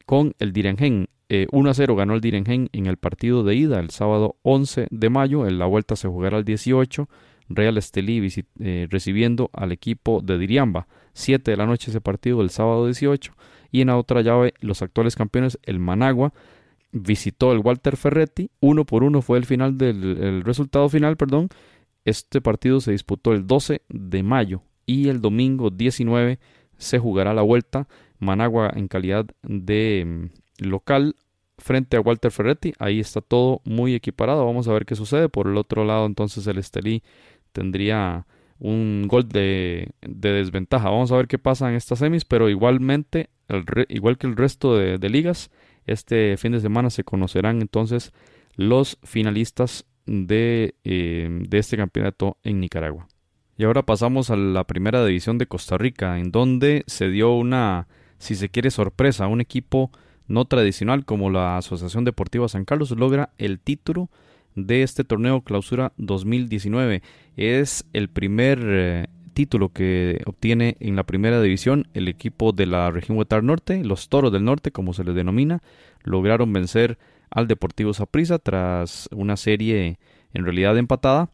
con 0.06 0.34
el 0.40 0.54
Direngen. 0.54 1.10
1 1.52 1.70
a 1.70 1.74
0 1.74 1.96
ganó 1.96 2.14
el 2.14 2.22
Direngen 2.22 2.70
en 2.72 2.86
el 2.86 2.98
partido 2.98 3.44
de 3.44 3.56
ida 3.56 3.80
el 3.80 3.90
sábado 3.90 4.36
11 4.44 4.88
de 4.92 5.10
mayo. 5.10 5.48
En 5.48 5.58
la 5.58 5.66
vuelta 5.66 5.96
se 5.96 6.08
jugará 6.08 6.38
el 6.38 6.46
18. 6.46 7.10
Real 7.50 7.78
Estelí 7.78 8.28
eh, 8.60 8.88
recibiendo 8.90 9.50
al 9.54 9.72
equipo 9.72 10.22
de 10.22 10.38
Diriamba. 10.38 10.88
7 11.14 11.52
de 11.52 11.58
la 11.58 11.66
noche 11.66 11.92
ese 11.92 12.02
partido 12.02 12.42
el 12.42 12.50
sábado 12.50 12.86
18. 12.86 13.34
Y 13.72 13.82
en 13.82 13.88
la 13.88 13.98
otra 13.98 14.22
llave, 14.22 14.54
los 14.62 14.82
actuales 14.82 15.16
campeones, 15.16 15.60
el 15.64 15.80
Managua, 15.80 16.34
visitó 16.96 17.52
el 17.52 17.60
Walter 17.60 17.98
Ferretti. 17.98 18.50
Uno 18.62 18.86
por 18.86 19.04
uno 19.04 19.22
fue 19.22 19.38
el 19.38 19.46
final 19.46 19.78
del 19.78 20.44
resultado 20.44 20.90
final, 20.90 21.18
perdón. 21.18 21.50
Este 22.06 22.42
partido 22.42 22.80
se 22.80 22.92
disputó 22.92 23.34
el 23.34 23.46
12 23.46 23.82
de 23.90 24.24
mayo 24.24 24.62
y 24.86 25.10
el 25.10 25.22
domingo 25.22 25.70
19 25.70 26.40
se 26.78 27.00
jugará 27.00 27.34
la 27.34 27.42
vuelta. 27.42 27.88
Managua 28.20 28.72
en 28.74 28.88
calidad 28.88 29.26
de 29.44 30.04
mm, 30.06 30.68
local 30.68 31.16
frente 31.58 31.98
a 31.98 32.02
Walter 32.02 32.32
Ferretti. 32.32 32.74
Ahí 32.80 33.00
está 33.00 33.22
todo 33.22 33.62
muy 33.66 33.94
equiparado. 33.94 34.46
Vamos 34.46 34.68
a 34.68 34.74
ver 34.74 34.86
qué 34.86 34.96
sucede. 34.96 35.30
Por 35.30 35.48
el 35.48 35.58
otro 35.58 35.84
lado, 35.84 36.06
entonces 36.06 36.48
el 36.48 36.58
Estelí 36.58 37.04
tendría 37.52 38.26
un 38.60 39.06
gol 39.08 39.28
de, 39.28 39.92
desventaja. 40.02 40.90
Vamos 40.90 41.12
a 41.12 41.18
ver 41.18 41.28
qué 41.28 41.38
pasa 41.38 41.70
en 41.70 41.76
estas 41.76 42.00
semis, 42.00 42.26
pero 42.26 42.50
igualmente, 42.50 43.30
igual 43.90 44.18
que 44.18 44.28
el 44.28 44.36
resto 44.36 44.78
de, 44.78 45.10
ligas, 45.10 45.52
este 45.86 46.38
fin 46.38 46.52
de 46.52 46.60
semana 46.60 46.90
se 46.90 47.04
conocerán 47.04 47.62
entonces 47.62 48.14
los 48.56 48.98
finalistas 49.04 49.86
de, 50.06 50.76
eh, 50.84 51.28
de 51.30 51.58
este 51.58 51.78
campeonato 51.78 52.38
en 52.44 52.60
Nicaragua. 52.60 53.08
Y 53.58 53.64
ahora 53.64 53.84
pasamos 53.84 54.30
a 54.30 54.36
la 54.36 54.66
primera 54.66 55.06
división 55.06 55.38
de 55.38 55.48
Costa 55.48 55.78
Rica, 55.78 56.20
en 56.20 56.32
donde 56.32 56.84
se 56.88 57.10
dio 57.10 57.34
una, 57.34 57.88
si 58.18 58.36
se 58.36 58.50
quiere, 58.50 58.70
sorpresa. 58.70 59.28
Un 59.28 59.42
equipo 59.42 59.92
no 60.28 60.46
tradicional 60.46 61.06
como 61.06 61.30
la 61.30 61.58
Asociación 61.58 62.04
Deportiva 62.04 62.50
San 62.50 62.66
Carlos 62.66 62.92
logra 62.92 63.30
el 63.38 63.60
título 63.60 64.10
de 64.56 64.84
este 64.84 65.04
torneo 65.04 65.42
Clausura 65.42 65.94
2019. 65.98 67.02
Es 67.38 67.86
el 67.94 68.10
primer 68.10 68.60
eh, 68.64 69.08
título 69.36 69.70
que 69.70 70.24
obtiene 70.26 70.78
en 70.80 70.96
la 70.96 71.04
primera 71.04 71.40
división 71.40 71.88
el 71.94 72.08
equipo 72.08 72.54
de 72.54 72.66
la 72.66 72.90
región 72.90 73.18
Huetar 73.20 73.44
Norte, 73.44 73.84
los 73.84 74.10
Toros 74.10 74.32
del 74.32 74.46
Norte, 74.46 74.72
como 74.72 74.94
se 74.94 75.04
les 75.04 75.14
denomina, 75.14 75.62
lograron 76.04 76.52
vencer 76.52 76.98
al 77.30 77.48
Deportivo 77.48 77.94
Saprissa 77.94 78.40
tras 78.40 79.08
una 79.12 79.38
serie 79.38 80.00
en 80.34 80.44
realidad 80.46 80.78
empatada, 80.78 81.30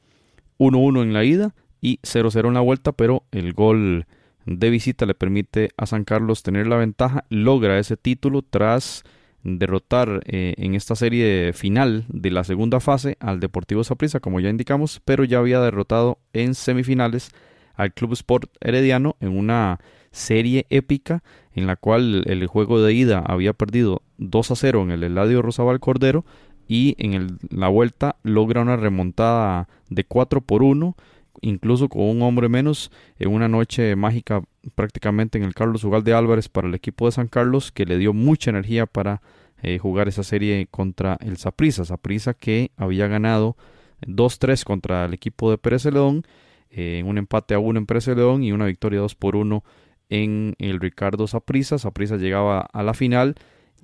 1-1 0.58 1.04
en 1.04 1.14
la 1.14 1.24
ida 1.24 1.56
y 1.80 2.00
0-0 2.00 2.48
en 2.48 2.54
la 2.56 2.60
vuelta, 2.60 2.92
pero 2.92 3.24
el 3.32 3.54
gol 3.54 4.06
de 4.46 4.70
visita 4.70 5.06
le 5.06 5.14
permite 5.14 5.70
a 5.78 5.86
San 5.86 6.04
Carlos 6.04 6.44
tener 6.44 6.68
la 6.68 6.78
ventaja, 6.78 7.24
logra 7.30 7.80
ese 7.80 7.96
título 7.96 8.42
tras 8.42 9.04
derrotar 9.44 10.22
eh, 10.26 10.56
en 10.58 10.76
esta 10.76 10.96
serie 10.96 11.54
final 11.54 12.06
de 12.10 12.32
la 12.32 12.44
segunda 12.44 12.80
fase 12.80 13.18
al 13.20 13.40
Deportivo 13.40 13.84
Saprissa, 13.84 14.20
como 14.20 14.40
ya 14.40 14.50
indicamos, 14.50 15.02
pero 15.06 15.24
ya 15.24 15.38
había 15.38 15.60
derrotado 15.62 16.20
en 16.34 16.56
semifinales 16.56 17.32
al 17.76 17.94
Club 17.94 18.14
Sport 18.14 18.52
Herediano 18.60 19.16
en 19.20 19.38
una 19.38 19.80
serie 20.12 20.66
épica 20.70 21.24
en 21.54 21.68
la 21.68 21.76
cual 21.76 22.24
el 22.28 22.46
juego 22.48 22.82
de 22.82 22.94
ida 22.94 23.20
había 23.20 23.54
perdido 23.54 24.02
2 24.18 24.52
a 24.52 24.56
0 24.56 24.84
en 24.84 24.92
el 24.92 25.04
Eladio 25.04 25.42
Rosabal 25.42 25.80
Cordero 25.80 26.26
y 26.68 26.96
en 26.98 27.40
la 27.50 27.68
vuelta 27.68 28.18
logra 28.24 28.62
una 28.62 28.78
remontada 28.78 29.68
de 29.90 30.04
4 30.04 30.42
por 30.42 30.64
1 30.64 30.96
incluso 31.42 31.90
con 31.90 32.04
un 32.04 32.22
hombre 32.22 32.50
menos 32.50 32.92
en 33.20 33.30
una 33.30 33.48
noche 33.48 33.96
mágica 33.96 34.44
prácticamente 34.76 35.38
en 35.38 35.44
el 35.44 35.54
Carlos 35.54 35.84
Ugalde 35.84 36.14
Álvarez 36.14 36.50
para 36.50 36.68
el 36.68 36.76
equipo 36.76 37.06
de 37.06 37.14
San 37.14 37.28
Carlos 37.28 37.72
que 37.72 37.86
le 37.86 37.98
dio 37.98 38.14
mucha 38.14 38.50
energía 38.50 38.86
para 38.86 39.22
eh, 39.64 39.78
jugar 39.78 40.08
esa 40.08 40.24
serie 40.24 40.68
contra 40.70 41.18
el 41.22 41.38
Saprissa. 41.38 41.86
Saprissa 41.86 42.34
que 42.34 42.72
había 42.78 43.08
ganado 43.08 43.56
2-3 44.02 44.64
contra 44.64 45.06
el 45.06 45.14
equipo 45.14 45.52
de 45.52 45.58
Pérez 45.58 45.86
León, 45.86 46.24
en 46.72 47.08
un 47.08 47.18
empate 47.18 47.54
a 47.54 47.60
1 47.60 47.80
en 47.80 47.86
Pérez 47.86 48.08
León 48.08 48.44
y 48.44 48.52
una 48.52 48.66
victoria 48.66 49.00
2 49.00 49.16
por 49.16 49.36
1 49.36 49.64
en 50.10 50.56
el 50.60 50.80
Ricardo 50.80 51.28
Saprissa. 51.28 51.78
Saprissa 51.78 52.18
llegaba 52.18 52.62
a 52.62 52.84
la 52.84 52.94
final, 52.94 53.36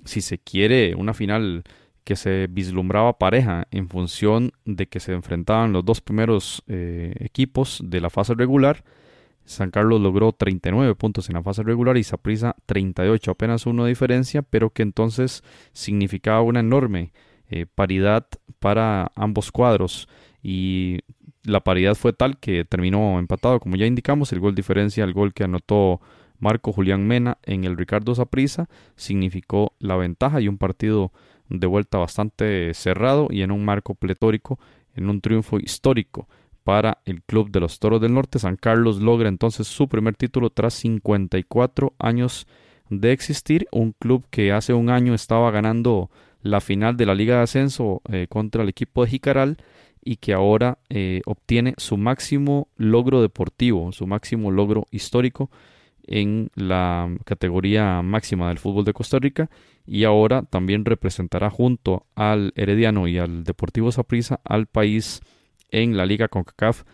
si 0.04 0.20
se 0.20 0.38
quiere, 0.38 0.94
una 0.94 1.14
final 1.14 1.64
que 2.04 2.16
se 2.16 2.46
vislumbraba 2.48 3.18
pareja 3.18 3.66
en 3.70 3.88
función 3.88 4.52
de 4.64 4.86
que 4.86 5.00
se 5.00 5.12
enfrentaban 5.12 5.72
los 5.72 5.84
dos 5.84 6.00
primeros 6.00 6.62
eh, 6.66 7.14
equipos 7.20 7.82
de 7.84 8.00
la 8.00 8.08
fase 8.08 8.34
regular. 8.34 8.82
San 9.44 9.70
Carlos 9.70 10.00
logró 10.00 10.32
39 10.32 10.94
puntos 10.94 11.28
en 11.28 11.34
la 11.34 11.42
fase 11.42 11.62
regular 11.62 11.96
y 11.96 12.04
Saprissa 12.04 12.56
38, 12.66 13.30
apenas 13.30 13.66
uno 13.66 13.84
de 13.84 13.90
diferencia, 13.90 14.42
pero 14.42 14.70
que 14.70 14.82
entonces 14.82 15.42
significaba 15.72 16.42
una 16.42 16.60
enorme 16.60 17.12
eh, 17.50 17.66
paridad 17.66 18.26
para 18.58 19.10
ambos 19.14 19.50
cuadros 19.52 20.08
y 20.42 21.00
la 21.48 21.60
paridad 21.60 21.94
fue 21.94 22.12
tal 22.12 22.38
que 22.38 22.64
terminó 22.64 23.18
empatado, 23.18 23.60
como 23.60 23.76
ya 23.76 23.86
indicamos, 23.86 24.32
el 24.32 24.40
gol 24.40 24.54
diferencia, 24.54 25.04
el 25.04 25.12
gol 25.12 25.32
que 25.32 25.44
anotó 25.44 26.00
Marco 26.38 26.72
Julián 26.72 27.06
Mena 27.06 27.38
en 27.42 27.64
el 27.64 27.76
Ricardo 27.76 28.14
Saprissa 28.14 28.68
significó 28.96 29.72
la 29.78 29.96
ventaja 29.96 30.40
y 30.40 30.48
un 30.48 30.58
partido 30.58 31.12
de 31.48 31.66
vuelta 31.66 31.98
bastante 31.98 32.72
cerrado 32.74 33.28
y 33.30 33.42
en 33.42 33.50
un 33.50 33.64
marco 33.64 33.94
pletórico, 33.94 34.58
en 34.94 35.08
un 35.08 35.20
triunfo 35.20 35.58
histórico 35.58 36.28
para 36.62 36.98
el 37.06 37.22
Club 37.22 37.50
de 37.50 37.60
los 37.60 37.78
Toros 37.78 38.00
del 38.00 38.14
Norte. 38.14 38.38
San 38.38 38.56
Carlos 38.56 39.00
logra 39.00 39.28
entonces 39.28 39.66
su 39.66 39.88
primer 39.88 40.14
título 40.14 40.50
tras 40.50 40.74
54 40.74 41.94
años 41.98 42.46
de 42.90 43.12
existir, 43.12 43.66
un 43.72 43.92
club 43.92 44.24
que 44.30 44.52
hace 44.52 44.74
un 44.74 44.90
año 44.90 45.14
estaba 45.14 45.50
ganando 45.50 46.10
la 46.42 46.60
final 46.60 46.96
de 46.96 47.06
la 47.06 47.14
Liga 47.14 47.36
de 47.36 47.42
Ascenso 47.42 48.02
eh, 48.10 48.26
contra 48.28 48.62
el 48.62 48.68
equipo 48.68 49.04
de 49.04 49.10
Jicaral 49.10 49.58
y 50.08 50.16
que 50.16 50.32
ahora 50.32 50.78
eh, 50.88 51.20
obtiene 51.26 51.74
su 51.76 51.98
máximo 51.98 52.68
logro 52.78 53.20
deportivo, 53.20 53.92
su 53.92 54.06
máximo 54.06 54.50
logro 54.50 54.86
histórico 54.90 55.50
en 56.06 56.48
la 56.54 57.14
categoría 57.26 58.00
máxima 58.00 58.48
del 58.48 58.58
fútbol 58.58 58.86
de 58.86 58.94
Costa 58.94 59.18
Rica 59.18 59.50
y 59.86 60.04
ahora 60.04 60.44
también 60.44 60.86
representará 60.86 61.50
junto 61.50 62.06
al 62.14 62.54
Herediano 62.56 63.06
y 63.06 63.18
al 63.18 63.44
Deportivo 63.44 63.92
Saprissa 63.92 64.40
al 64.44 64.64
país 64.66 65.20
en 65.70 65.98
la 65.98 66.06
Liga 66.06 66.28
CONCACAF 66.28 66.84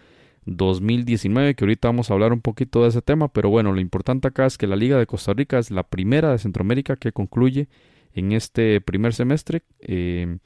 2019, 0.47 1.55
que 1.55 1.65
ahorita 1.65 1.87
vamos 1.87 2.11
a 2.11 2.15
hablar 2.15 2.33
un 2.33 2.41
poquito 2.41 2.83
de 2.83 2.89
ese 2.89 3.01
tema, 3.01 3.29
pero 3.29 3.49
bueno, 3.49 3.73
lo 3.73 3.81
importante 3.81 4.27
acá 4.27 4.45
es 4.45 4.59
que 4.59 4.67
la 4.67 4.75
Liga 4.75 4.99
de 4.99 5.07
Costa 5.07 5.35
Rica 5.35 5.61
es 5.61 5.71
la 5.71 5.85
primera 5.85 6.33
de 6.33 6.39
Centroamérica 6.39 6.97
que 6.97 7.13
concluye 7.13 7.69
en 8.13 8.33
este 8.33 8.81
primer 8.81 9.15
semestre, 9.15 9.63
eh, 9.79 10.39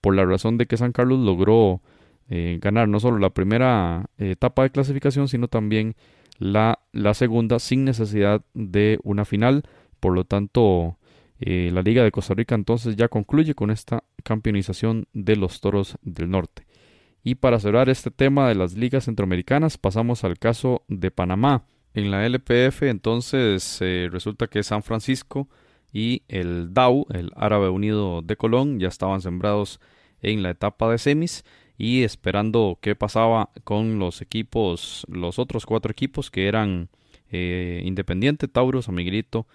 por 0.00 0.14
la 0.14 0.24
razón 0.24 0.56
de 0.56 0.66
que 0.66 0.76
San 0.76 0.92
Carlos 0.92 1.18
logró 1.18 1.82
eh, 2.28 2.58
ganar 2.60 2.88
no 2.88 3.00
solo 3.00 3.18
la 3.18 3.30
primera 3.30 4.06
etapa 4.18 4.62
de 4.62 4.70
clasificación, 4.70 5.28
sino 5.28 5.48
también 5.48 5.96
la, 6.38 6.80
la 6.92 7.14
segunda 7.14 7.58
sin 7.58 7.84
necesidad 7.84 8.42
de 8.54 8.98
una 9.02 9.24
final. 9.24 9.64
Por 10.00 10.14
lo 10.14 10.24
tanto, 10.24 10.96
eh, 11.44 11.70
la 11.72 11.82
Liga 11.82 12.04
de 12.04 12.12
Costa 12.12 12.34
Rica 12.34 12.54
entonces 12.54 12.94
ya 12.94 13.08
concluye 13.08 13.56
con 13.56 13.72
esta 13.72 14.04
campeonización 14.22 15.08
de 15.12 15.34
los 15.34 15.60
Toros 15.60 15.96
del 16.02 16.30
Norte. 16.30 16.66
Y 17.24 17.34
para 17.34 17.58
cerrar 17.58 17.88
este 17.88 18.12
tema 18.12 18.48
de 18.48 18.54
las 18.54 18.74
ligas 18.74 19.06
centroamericanas, 19.06 19.76
pasamos 19.76 20.22
al 20.22 20.38
caso 20.38 20.84
de 20.86 21.10
Panamá. 21.10 21.64
En 21.94 22.12
la 22.12 22.24
LPF 22.26 22.82
entonces 22.82 23.78
eh, 23.80 24.08
resulta 24.10 24.46
que 24.46 24.62
San 24.62 24.84
Francisco 24.84 25.48
y 25.92 26.22
el 26.28 26.72
DAU, 26.72 27.06
el 27.10 27.32
Árabe 27.34 27.70
Unido 27.70 28.22
de 28.22 28.36
Colón, 28.36 28.78
ya 28.78 28.86
estaban 28.86 29.20
sembrados 29.20 29.80
en 30.20 30.44
la 30.44 30.50
etapa 30.50 30.88
de 30.92 30.98
semis 30.98 31.44
y 31.78 32.02
esperando 32.02 32.78
qué 32.80 32.94
pasaba 32.94 33.50
con 33.64 33.98
los 33.98 34.22
equipos, 34.22 35.06
los 35.08 35.38
otros 35.38 35.66
cuatro 35.66 35.90
equipos 35.90 36.30
que 36.30 36.48
eran 36.48 36.88
eh, 37.30 37.82
Independiente, 37.84 38.48
Tauro, 38.48 38.82
San 38.82 38.94
Miguelito 38.94 39.46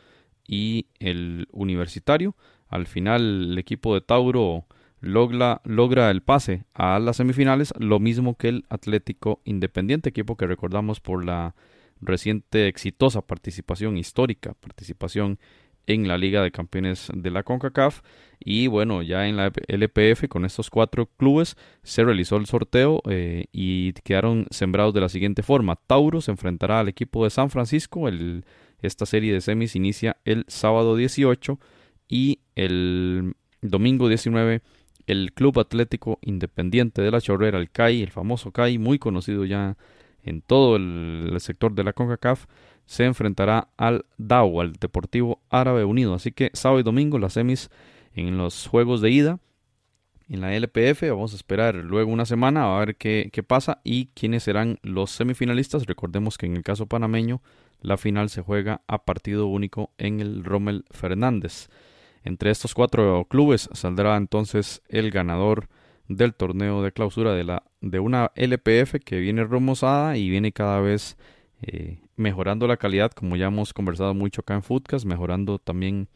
y 0.47 0.87
el 0.99 1.47
Universitario. 1.51 2.35
Al 2.67 2.87
final 2.87 3.51
el 3.51 3.57
equipo 3.57 3.93
de 3.93 4.01
Tauro 4.01 4.65
logra, 4.99 5.61
logra 5.63 6.11
el 6.11 6.21
pase 6.21 6.65
a 6.73 6.99
las 6.99 7.17
semifinales, 7.17 7.73
lo 7.77 7.99
mismo 7.99 8.35
que 8.35 8.49
el 8.49 8.65
Atlético 8.69 9.41
Independiente, 9.45 10.09
equipo 10.09 10.35
que 10.35 10.47
recordamos 10.47 10.99
por 10.99 11.23
la 11.23 11.55
reciente 12.01 12.67
exitosa 12.67 13.21
participación 13.21 13.97
histórica, 13.97 14.53
participación 14.55 15.39
en 15.87 16.07
la 16.07 16.17
Liga 16.17 16.43
de 16.43 16.51
Campeones 16.51 17.09
de 17.13 17.31
la 17.31 17.43
CONCACAF. 17.43 18.01
Y 18.39 18.67
bueno, 18.67 19.01
ya 19.01 19.27
en 19.27 19.37
la 19.37 19.51
LPF 19.67 20.27
con 20.29 20.45
estos 20.45 20.69
cuatro 20.69 21.07
clubes 21.17 21.55
se 21.81 22.03
realizó 22.03 22.37
el 22.37 22.45
sorteo 22.45 23.01
eh, 23.09 23.45
y 23.51 23.93
quedaron 23.93 24.45
sembrados 24.51 24.93
de 24.93 25.01
la 25.01 25.09
siguiente 25.09 25.41
forma. 25.41 25.75
Tauro 25.75 26.21
se 26.21 26.31
enfrentará 26.31 26.81
al 26.81 26.89
equipo 26.89 27.23
de 27.23 27.31
San 27.31 27.49
Francisco. 27.49 28.07
El, 28.07 28.45
esta 28.81 29.05
serie 29.07 29.33
de 29.33 29.41
semis 29.41 29.75
inicia 29.75 30.17
el 30.23 30.45
sábado 30.47 30.95
18 30.95 31.59
y 32.07 32.39
el 32.55 33.33
domingo 33.61 34.07
19 34.07 34.61
el 35.07 35.31
Club 35.33 35.59
Atlético 35.59 36.19
Independiente 36.21 37.01
de 37.01 37.11
la 37.11 37.21
Chorrera, 37.21 37.57
el 37.57 37.71
CAI, 37.71 38.03
el 38.03 38.11
famoso 38.11 38.51
CAI, 38.51 38.77
muy 38.77 38.99
conocido 38.99 39.45
ya 39.45 39.77
en 40.21 40.41
todo 40.41 40.75
el 40.75 41.37
sector 41.39 41.73
de 41.73 41.85
la 41.85 41.93
CONCACAF, 41.93 42.45
se 42.87 43.05
enfrentará 43.05 43.67
al 43.77 44.05
DAO, 44.17 44.61
al 44.61 44.73
Deportivo 44.73 45.41
Árabe 45.49 45.83
Unido. 45.83 46.15
Así 46.15 46.31
que 46.31 46.49
sábado 46.53 46.79
y 46.79 46.83
domingo 46.83 47.19
las 47.19 47.33
semis 47.33 47.69
en 48.15 48.37
los 48.37 48.65
juegos 48.65 49.01
de 49.01 49.11
ida 49.11 49.39
en 50.29 50.41
la 50.41 50.55
LPF. 50.55 51.03
Vamos 51.09 51.33
a 51.33 51.35
esperar 51.35 51.75
luego 51.75 52.11
una 52.11 52.25
semana 52.25 52.75
a 52.75 52.79
ver 52.79 52.95
qué, 52.95 53.29
qué, 53.31 53.43
pasa 53.43 53.81
y 53.83 54.07
quiénes 54.07 54.43
serán 54.43 54.79
los 54.81 55.11
semifinalistas. 55.11 55.85
Recordemos 55.85 56.37
que 56.37 56.47
en 56.47 56.55
el 56.55 56.63
caso 56.63 56.87
panameño 56.87 57.41
la 57.81 57.97
final 57.97 58.29
se 58.29 58.41
juega 58.41 58.81
a 58.87 59.05
partido 59.05 59.47
único 59.47 59.91
en 59.97 60.21
el 60.21 60.43
Rommel 60.43 60.85
Fernández. 60.89 61.69
Entre 62.23 62.51
estos 62.51 62.73
cuatro 62.73 63.25
clubes 63.29 63.69
saldrá 63.73 64.17
entonces 64.17 64.81
el 64.89 65.11
ganador 65.11 65.67
del 66.07 66.33
torneo 66.33 66.81
de 66.83 66.93
clausura 66.93 67.33
de, 67.33 67.43
la, 67.43 67.63
de 67.81 67.99
una 67.99 68.31
LPF 68.35 68.95
que 69.03 69.19
viene 69.19 69.43
remozada 69.43 70.17
y 70.17 70.29
viene 70.29 70.51
cada 70.53 70.79
vez 70.79 71.17
eh, 71.61 71.99
mejorando 72.15 72.67
la 72.67 72.77
calidad, 72.77 73.11
como 73.11 73.35
ya 73.35 73.47
hemos 73.47 73.73
conversado 73.73 74.13
mucho 74.13 74.41
acá 74.41 74.53
en 74.53 74.63
Foodcast, 74.63 75.05
mejorando 75.05 75.59
también 75.59 76.07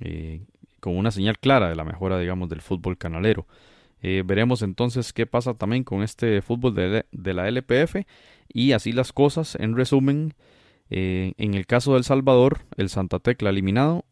eh, 0.00 0.44
con 0.80 0.96
una 0.96 1.10
señal 1.10 1.38
clara 1.38 1.68
de 1.68 1.76
la 1.76 1.84
mejora, 1.84 2.18
digamos, 2.18 2.48
del 2.48 2.60
fútbol 2.60 2.98
canalero. 2.98 3.46
Eh, 4.00 4.22
veremos 4.24 4.62
entonces 4.62 5.12
qué 5.12 5.26
pasa 5.26 5.54
también 5.54 5.84
con 5.84 6.02
este 6.02 6.40
fútbol 6.42 6.74
de, 6.74 7.04
la 7.34 7.48
LPF 7.48 8.06
y 8.48 8.72
así 8.72 8.92
las 8.92 9.12
cosas. 9.12 9.56
En 9.56 9.76
resumen, 9.76 10.34
en 10.90 11.54
el 11.54 11.66
caso 11.66 11.94
del 11.94 12.04
Salvador, 12.04 12.60
el 12.76 12.88
Santa 12.88 13.18
Tecla 13.18 13.50
eliminado 13.50 14.04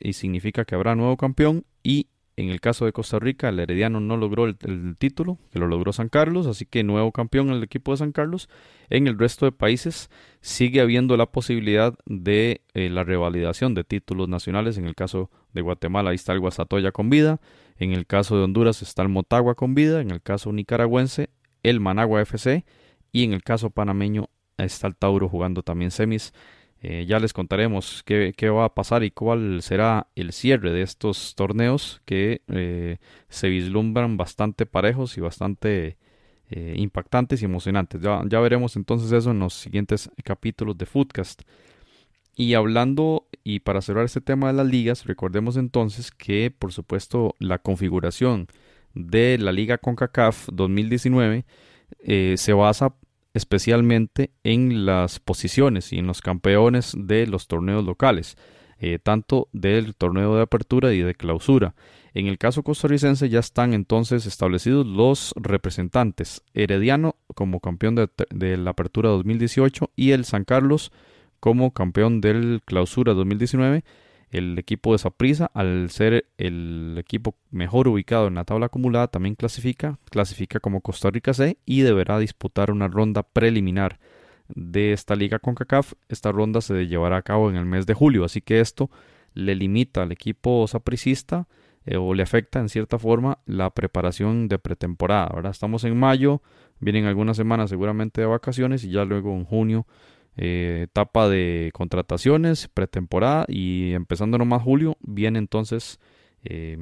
y 0.00 0.14
significa 0.14 0.64
que 0.64 0.74
habrá 0.74 0.94
nuevo 0.94 1.16
campeón 1.16 1.64
y 1.82 2.08
en 2.36 2.48
el 2.48 2.60
caso 2.60 2.84
de 2.84 2.92
Costa 2.92 3.20
Rica, 3.20 3.48
el 3.48 3.60
Herediano 3.60 4.00
no 4.00 4.16
logró 4.16 4.46
el, 4.46 4.96
título, 4.98 5.38
que 5.52 5.60
lo 5.60 5.68
logró 5.68 5.92
San 5.92 6.08
Carlos, 6.08 6.48
así 6.48 6.66
que 6.66 6.82
nuevo 6.82 7.12
campeón 7.12 7.48
en 7.48 7.54
el 7.54 7.62
equipo 7.62 7.92
de 7.92 7.98
San 7.98 8.10
Carlos. 8.10 8.48
En 8.90 9.06
el 9.06 9.18
resto 9.18 9.46
de 9.46 9.52
países 9.52 10.10
sigue 10.40 10.80
habiendo 10.80 11.16
la 11.16 11.26
posibilidad 11.26 11.94
de 12.06 12.62
eh, 12.74 12.90
la 12.90 13.04
revalidación 13.04 13.74
de 13.74 13.84
títulos 13.84 14.28
nacionales. 14.28 14.78
En 14.78 14.86
el 14.86 14.96
caso 14.96 15.30
de 15.52 15.62
Guatemala, 15.62 16.10
ahí 16.10 16.16
está 16.16 16.32
el 16.32 16.40
Guasatoya 16.40 16.90
con 16.90 17.08
vida. 17.08 17.40
En 17.78 17.92
el 17.92 18.04
caso 18.06 18.36
de 18.36 18.42
Honduras 18.42 18.82
está 18.82 19.02
el 19.02 19.08
Motagua 19.10 19.54
con 19.54 19.74
vida. 19.76 20.00
En 20.00 20.10
el 20.10 20.20
caso 20.20 20.52
nicaragüense, 20.52 21.30
el 21.62 21.78
Managua 21.78 22.20
FC. 22.20 22.64
Y 23.12 23.22
en 23.22 23.32
el 23.32 23.44
caso 23.44 23.70
panameño 23.70 24.28
está 24.58 24.88
el 24.88 24.96
Tauro 24.96 25.28
jugando 25.28 25.62
también 25.62 25.92
semis. 25.92 26.32
Eh, 26.86 27.06
ya 27.06 27.18
les 27.18 27.32
contaremos 27.32 28.02
qué, 28.04 28.50
va 28.50 28.66
a 28.66 28.74
pasar 28.74 29.04
y 29.04 29.10
cuál 29.10 29.62
será 29.62 30.08
el 30.16 30.34
cierre 30.34 30.70
de 30.70 30.82
estos 30.82 31.34
torneos 31.34 32.02
que 32.04 32.42
eh, 32.48 32.98
se 33.30 33.48
vislumbran 33.48 34.18
bastante 34.18 34.66
parejos 34.66 35.16
y 35.16 35.22
bastante 35.22 35.96
eh, 36.50 36.74
impactantes 36.76 37.40
y 37.40 37.46
emocionantes. 37.46 38.02
Ya, 38.02 38.22
ya, 38.28 38.38
veremos 38.40 38.76
entonces 38.76 39.12
eso 39.12 39.30
en 39.30 39.38
los 39.38 39.54
siguientes 39.54 40.10
capítulos 40.24 40.76
de 40.76 40.84
Foodcast. 40.84 41.40
Y 42.36 42.52
hablando, 42.52 43.28
y 43.44 43.60
para 43.60 43.80
cerrar 43.80 44.04
este 44.04 44.20
tema 44.20 44.48
de 44.48 44.52
las 44.52 44.66
ligas, 44.66 45.06
recordemos 45.06 45.56
entonces 45.56 46.10
que, 46.10 46.50
por 46.50 46.70
supuesto, 46.74 47.34
la 47.38 47.60
configuración 47.60 48.48
de 48.92 49.38
la 49.38 49.52
Liga 49.52 49.78
CONCACAF 49.78 50.48
2019 50.52 51.46
se 52.36 52.52
basa 52.52 52.94
especialmente 53.34 54.30
en 54.44 54.86
las 54.86 55.18
posiciones 55.18 55.92
y 55.92 55.98
en 55.98 56.06
los 56.06 56.22
campeones 56.22 56.94
de 56.96 57.26
los 57.26 57.48
torneos 57.48 57.84
locales, 57.84 58.36
eh, 58.78 58.98
tanto 59.02 59.48
del 59.52 59.94
torneo 59.96 60.36
de 60.36 60.42
apertura 60.42 60.92
y 60.92 61.00
de 61.00 61.14
clausura. 61.14 61.74
En 62.14 62.28
el 62.28 62.38
caso 62.38 62.62
costarricense 62.62 63.28
ya 63.28 63.40
están 63.40 63.74
entonces 63.74 64.24
establecidos 64.26 64.86
los 64.86 65.34
representantes, 65.36 66.44
Herediano 66.54 67.16
como 67.34 67.58
campeón 67.58 67.96
de, 67.96 68.08
de 68.30 68.56
la 68.56 68.70
apertura 68.70 69.10
2018 69.10 69.90
y 69.96 70.12
el 70.12 70.24
San 70.24 70.44
Carlos 70.44 70.92
como 71.40 71.72
campeón 71.72 72.20
del 72.20 72.62
clausura 72.64 73.14
2019 73.14 73.84
el 74.34 74.58
equipo 74.58 74.92
de 74.92 74.98
Saprissa, 74.98 75.50
al 75.54 75.90
ser 75.90 76.26
el 76.38 76.96
equipo 76.98 77.36
mejor 77.52 77.86
ubicado 77.86 78.26
en 78.26 78.34
la 78.34 78.44
tabla 78.44 78.66
acumulada, 78.66 79.06
también 79.06 79.36
clasifica, 79.36 79.98
clasifica 80.10 80.58
como 80.58 80.80
Costa 80.80 81.10
Rica 81.10 81.32
C 81.32 81.56
y 81.64 81.82
deberá 81.82 82.18
disputar 82.18 82.72
una 82.72 82.88
ronda 82.88 83.22
preliminar 83.22 84.00
de 84.48 84.92
esta 84.92 85.14
liga 85.14 85.38
con 85.38 85.54
CACAF. 85.54 85.92
Esta 86.08 86.32
ronda 86.32 86.60
se 86.60 86.88
llevará 86.88 87.18
a 87.18 87.22
cabo 87.22 87.48
en 87.48 87.54
el 87.54 87.64
mes 87.64 87.86
de 87.86 87.94
julio, 87.94 88.24
así 88.24 88.40
que 88.40 88.58
esto 88.58 88.90
le 89.34 89.54
limita 89.54 90.02
al 90.02 90.10
equipo 90.10 90.66
sapricista 90.66 91.46
eh, 91.86 91.96
o 91.96 92.12
le 92.12 92.24
afecta 92.24 92.58
en 92.58 92.68
cierta 92.68 92.98
forma 92.98 93.38
la 93.46 93.70
preparación 93.70 94.48
de 94.48 94.58
pretemporada. 94.58 95.28
Ahora 95.28 95.50
estamos 95.50 95.84
en 95.84 95.96
mayo, 95.96 96.42
vienen 96.80 97.04
algunas 97.04 97.36
semanas 97.36 97.70
seguramente 97.70 98.20
de 98.20 98.26
vacaciones 98.26 98.82
y 98.82 98.90
ya 98.90 99.04
luego 99.04 99.32
en 99.32 99.44
junio 99.44 99.86
eh, 100.36 100.80
etapa 100.84 101.28
de 101.28 101.70
contrataciones, 101.72 102.68
pretemporada 102.68 103.44
y 103.48 103.92
empezando 103.92 104.36
nomás 104.36 104.62
julio 104.62 104.96
viene 105.00 105.38
entonces, 105.38 106.00
eh, 106.42 106.76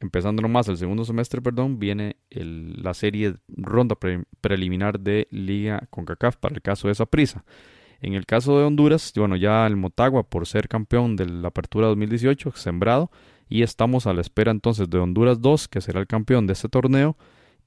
empezando 0.00 0.42
nomás 0.42 0.68
el 0.68 0.76
segundo 0.76 1.04
semestre, 1.04 1.40
perdón, 1.40 1.78
viene 1.78 2.16
la 2.30 2.92
serie 2.92 3.34
ronda 3.48 3.96
preliminar 4.40 5.00
de 5.00 5.28
Liga 5.30 5.86
CONCACAF 5.90 6.36
para 6.36 6.54
el 6.54 6.62
caso 6.62 6.88
de 6.88 6.92
esa 6.92 7.06
prisa. 7.06 7.44
En 8.02 8.14
el 8.14 8.26
caso 8.26 8.58
de 8.58 8.64
Honduras, 8.64 9.12
bueno, 9.16 9.36
ya 9.36 9.66
el 9.66 9.76
Motagua 9.76 10.22
por 10.22 10.46
ser 10.46 10.68
campeón 10.68 11.16
de 11.16 11.26
la 11.26 11.48
Apertura 11.48 11.86
2018, 11.88 12.52
sembrado, 12.54 13.10
y 13.48 13.62
estamos 13.62 14.06
a 14.06 14.14
la 14.14 14.20
espera 14.20 14.50
entonces 14.52 14.88
de 14.88 14.98
Honduras 14.98 15.40
2, 15.40 15.68
que 15.68 15.80
será 15.80 16.00
el 16.00 16.06
campeón 16.06 16.46
de 16.46 16.54
este 16.54 16.68
torneo, 16.68 17.16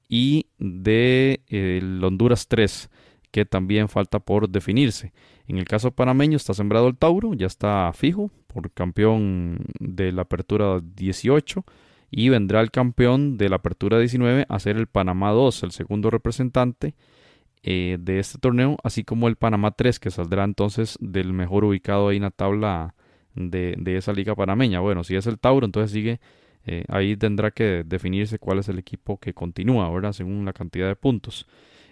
y 0.08 0.46
de 0.58 1.40
el 1.48 2.02
Honduras 2.02 2.48
3 2.48 2.90
que 3.34 3.44
también 3.44 3.88
falta 3.88 4.20
por 4.20 4.48
definirse. 4.48 5.12
En 5.48 5.58
el 5.58 5.64
caso 5.64 5.90
panameño 5.90 6.36
está 6.36 6.54
sembrado 6.54 6.86
el 6.86 6.96
Tauro, 6.96 7.34
ya 7.34 7.48
está 7.48 7.90
fijo 7.92 8.30
por 8.46 8.70
campeón 8.70 9.58
de 9.80 10.12
la 10.12 10.22
Apertura 10.22 10.80
18 10.80 11.64
y 12.12 12.28
vendrá 12.28 12.60
el 12.60 12.70
campeón 12.70 13.36
de 13.36 13.48
la 13.48 13.56
Apertura 13.56 13.98
19 13.98 14.46
a 14.48 14.58
ser 14.60 14.76
el 14.76 14.86
Panamá 14.86 15.32
2, 15.32 15.64
el 15.64 15.72
segundo 15.72 16.10
representante 16.10 16.94
eh, 17.64 17.96
de 17.98 18.20
este 18.20 18.38
torneo, 18.38 18.76
así 18.84 19.02
como 19.02 19.26
el 19.26 19.34
Panamá 19.34 19.72
3 19.72 19.98
que 19.98 20.12
saldrá 20.12 20.44
entonces 20.44 20.96
del 21.00 21.32
mejor 21.32 21.64
ubicado 21.64 22.10
ahí 22.10 22.18
en 22.18 22.22
la 22.22 22.30
tabla 22.30 22.94
de, 23.34 23.96
esa 23.96 24.12
liga 24.12 24.36
panameña. 24.36 24.78
Bueno, 24.78 25.02
si 25.02 25.16
es 25.16 25.26
el 25.26 25.40
Tauro, 25.40 25.66
entonces 25.66 25.90
sigue... 25.90 26.20
Eh, 26.66 26.84
ahí 26.88 27.14
tendrá 27.14 27.50
que 27.50 27.82
definirse 27.84 28.38
cuál 28.38 28.58
es 28.58 28.70
el 28.70 28.78
equipo 28.78 29.18
que 29.18 29.34
continúa, 29.34 29.90
¿verdad? 29.90 30.12
Según 30.12 30.46
la 30.46 30.54
cantidad 30.54 30.86
de 30.86 30.96
puntos. 30.96 31.46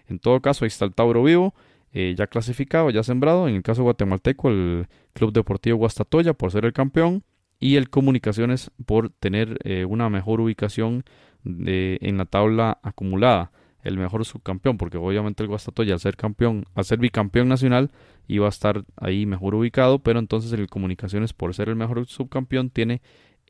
En 0.08 0.18
todo 0.18 0.40
caso, 0.40 0.64
ahí 0.64 0.68
está 0.68 0.84
el 0.84 0.94
Tauro 0.94 1.22
Vivo, 1.22 1.54
eh, 1.92 2.14
ya 2.16 2.26
clasificado, 2.26 2.90
ya 2.90 3.02
sembrado. 3.02 3.48
En 3.48 3.54
el 3.56 3.62
caso 3.62 3.82
guatemalteco, 3.82 4.48
el 4.48 4.86
Club 5.12 5.32
Deportivo 5.32 5.78
Guastatoya 5.78 6.32
por 6.32 6.50
ser 6.50 6.64
el 6.64 6.72
campeón 6.72 7.22
y 7.60 7.76
el 7.76 7.90
Comunicaciones 7.90 8.70
por 8.86 9.10
tener 9.10 9.58
eh, 9.64 9.84
una 9.84 10.08
mejor 10.10 10.40
ubicación 10.40 11.04
en 11.44 12.18
la 12.18 12.24
tabla 12.24 12.78
acumulada. 12.82 13.50
El 13.82 13.98
mejor 13.98 14.24
subcampeón, 14.24 14.78
porque 14.78 14.96
obviamente 14.96 15.42
el 15.42 15.48
Guastatoya 15.48 15.94
al 15.94 16.00
ser 16.00 16.16
campeón, 16.16 16.66
al 16.76 16.84
ser 16.84 17.00
bicampeón 17.00 17.48
nacional, 17.48 17.90
iba 18.28 18.46
a 18.46 18.48
estar 18.48 18.84
ahí 18.96 19.26
mejor 19.26 19.56
ubicado, 19.56 19.98
pero 19.98 20.20
entonces 20.20 20.52
el 20.52 20.68
Comunicaciones 20.68 21.32
por 21.32 21.52
ser 21.52 21.68
el 21.68 21.74
mejor 21.74 22.06
subcampeón 22.06 22.70
tiene 22.70 23.02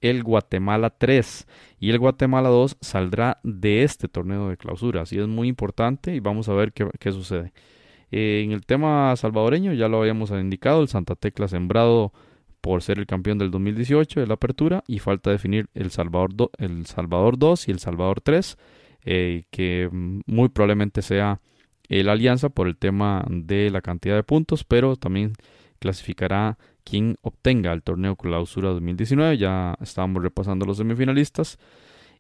el 0.03 0.23
Guatemala 0.23 0.91
3 0.91 1.47
y 1.81 1.91
el 1.91 1.99
Guatemala 1.99 2.51
2 2.51 2.77
saldrá 2.81 3.39
de 3.43 3.85
este 3.85 4.09
torneo 4.09 4.49
de 4.49 4.59
clausura. 4.59 5.03
Así 5.03 5.19
es 5.19 5.27
muy 5.27 5.49
importante 5.49 6.15
y 6.15 6.21
vamos 6.21 6.49
a 6.49 6.53
ver 6.53 6.73
qué, 6.73 7.13
sucede. 7.13 7.53
Eh, 8.11 8.43
en 8.45 8.53
el 8.53 8.67
tema 8.67 9.17
salvadoreño 9.17 9.73
ya 9.73 9.89
lo 9.89 10.01
habíamos 10.01 10.31
indicado, 10.33 10.83
el 10.83 10.89
Santa 10.89 11.15
Tecla 11.15 11.49
sembrado 11.49 12.13
por 12.61 12.83
ser 12.83 12.99
el 12.99 13.07
campeón 13.07 13.39
del 13.39 13.51
2018 13.51 14.21
de 14.21 14.27
la 14.27 14.35
apertura 14.35 14.85
y 14.87 14.99
falta 14.99 15.31
definir 15.31 15.69
el 15.75 15.91
Salvador, 15.91 16.51
el 16.59 16.87
Salvador 16.87 17.39
2 17.39 17.69
y 17.69 17.71
el 17.71 17.79
Salvador 17.79 18.21
3, 18.21 18.59
eh, 19.05 19.45
que 19.51 19.89
muy 19.91 20.49
probablemente 20.49 21.03
sea 21.03 21.41
el 21.89 22.09
Alianza 22.09 22.49
por 22.49 22.69
el 22.69 22.77
tema 22.77 23.25
de 23.29 23.71
la 23.71 23.81
cantidad 23.81 24.15
de 24.15 24.23
puntos, 24.23 24.65
pero 24.65 24.97
también 24.97 25.33
clasificará 25.81 26.59
quien 26.85 27.17
obtenga 27.23 27.73
el 27.73 27.83
torneo 27.83 28.17
clausura 28.17 28.71
2019. 28.71 29.39
Ya 29.39 29.77
estábamos 29.81 30.23
repasando 30.23 30.67
los 30.67 30.79
semifinalistas. 30.79 31.59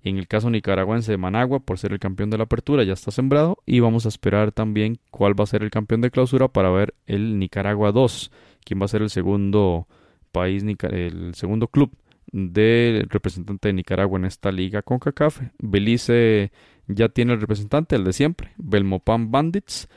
En 0.04 0.18
el 0.18 0.26
caso 0.26 0.50
nicaragüense 0.50 1.12
de 1.12 1.18
Managua, 1.18 1.60
por 1.60 1.78
ser 1.78 1.92
el 1.92 2.00
campeón 2.00 2.30
de 2.30 2.38
la 2.38 2.44
apertura, 2.44 2.82
ya 2.82 2.92
está 2.92 3.10
sembrado. 3.10 3.58
Y 3.66 3.80
vamos 3.80 4.04
a 4.04 4.08
esperar 4.08 4.50
también 4.50 4.98
cuál 5.10 5.38
va 5.38 5.44
a 5.44 5.46
ser 5.46 5.62
el 5.62 5.70
campeón 5.70 6.00
de 6.00 6.10
clausura 6.10 6.48
para 6.48 6.70
ver 6.70 6.94
el 7.06 7.38
Nicaragua 7.38 7.92
2, 7.92 8.32
quién 8.64 8.80
va 8.80 8.86
a 8.86 8.88
ser 8.88 9.02
el 9.02 9.10
segundo 9.10 9.86
país, 10.32 10.64
el 10.64 11.34
segundo 11.34 11.68
club 11.68 11.92
del 12.32 13.08
representante 13.10 13.68
de 13.68 13.74
Nicaragua 13.74 14.18
en 14.18 14.24
esta 14.24 14.50
liga 14.50 14.82
con 14.82 14.98
CACAF. 14.98 15.40
Belice 15.58 16.50
ya 16.88 17.08
tiene 17.08 17.34
el 17.34 17.40
representante, 17.40 17.94
el 17.94 18.04
de 18.04 18.12
siempre, 18.12 18.52
Belmopan 18.56 19.30
Bandits. 19.30 19.88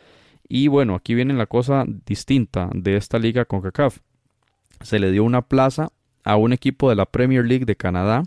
Y 0.47 0.67
bueno, 0.67 0.93
aquí 0.93 1.15
viene 1.15 1.33
la 1.33 1.47
cosa 1.47 1.85
distinta 2.05 2.69
de 2.73 2.97
esta 2.97 3.17
liga 3.17 3.45
con 3.45 3.61
CACAF 3.61 3.99
se 4.81 4.99
le 4.99 5.11
dio 5.11 5.23
una 5.23 5.41
plaza 5.41 5.89
a 6.23 6.35
un 6.37 6.53
equipo 6.53 6.89
de 6.89 6.95
la 6.95 7.05
Premier 7.05 7.45
League 7.45 7.65
de 7.65 7.75
Canadá. 7.75 8.23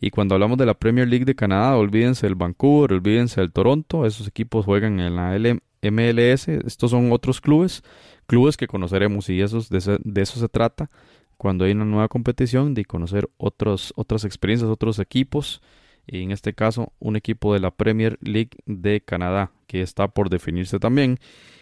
Y 0.00 0.10
cuando 0.10 0.34
hablamos 0.34 0.58
de 0.58 0.66
la 0.66 0.74
Premier 0.74 1.08
League 1.08 1.24
de 1.24 1.34
Canadá, 1.34 1.76
olvídense 1.76 2.26
del 2.26 2.36
Vancouver, 2.36 2.92
olvídense 2.92 3.40
del 3.40 3.52
Toronto, 3.52 4.06
esos 4.06 4.28
equipos 4.28 4.64
juegan 4.64 5.00
en 5.00 5.16
la 5.16 5.36
MLS, 5.82 6.48
estos 6.48 6.92
son 6.92 7.10
otros 7.10 7.40
clubes, 7.40 7.82
clubes 8.26 8.56
que 8.56 8.68
conoceremos 8.68 9.28
y 9.28 9.38
de, 9.38 9.98
de 10.02 10.22
eso 10.22 10.38
se 10.38 10.48
trata 10.48 10.90
cuando 11.38 11.64
hay 11.64 11.72
una 11.72 11.84
nueva 11.84 12.08
competición, 12.08 12.74
de 12.74 12.84
conocer 12.84 13.30
otros, 13.38 13.94
otras 13.96 14.24
experiencias, 14.24 14.68
otros 14.68 14.98
equipos, 14.98 15.62
y 16.06 16.22
en 16.22 16.32
este 16.32 16.52
caso 16.52 16.92
un 16.98 17.16
equipo 17.16 17.54
de 17.54 17.60
la 17.60 17.70
Premier 17.70 18.18
League 18.20 18.50
de 18.66 19.00
Canadá, 19.00 19.52
que 19.68 19.80
está 19.80 20.08
por 20.08 20.30
definirse 20.30 20.80
también, 20.80 21.18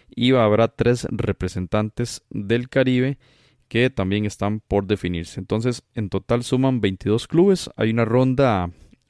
y 0.09 0.33
habrá 0.33 0.67
tres 0.67 1.07
representantes 1.11 2.23
del 2.31 2.69
Caribe 2.69 3.17
que 3.67 3.89
también 3.89 4.25
están 4.25 4.61
por 4.61 4.87
definirse. 4.87 5.39
Entonces, 5.39 5.83
en 5.93 6.09
total 6.09 6.43
suman 6.43 6.81
22 6.81 7.27
clubes. 7.27 7.69
Hay 7.75 7.91
una 7.91 8.05
ronda 8.05 8.69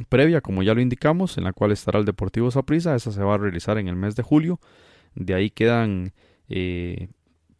previa, 0.10 0.41
como 0.41 0.63
ya 0.63 0.74
lo 0.74 0.82
indicamos, 0.82 1.38
en 1.38 1.43
la 1.43 1.54
cual 1.54 1.72
estará 1.72 2.00
el 2.00 2.06
Deportivo 2.06 2.52
Saprissa. 2.52 2.96
Esa 2.96 3.12
se 3.12 3.24
va 3.24 3.36
a 3.36 3.38
realizar 3.38 3.78
en 3.78 3.88
el 3.88 3.96
mes 3.96 4.15
de 4.15 4.24
julio. 4.24 4.60
De 5.15 5.34
ahí 5.34 5.50
quedan, 5.50 6.13
eh, 6.50 7.10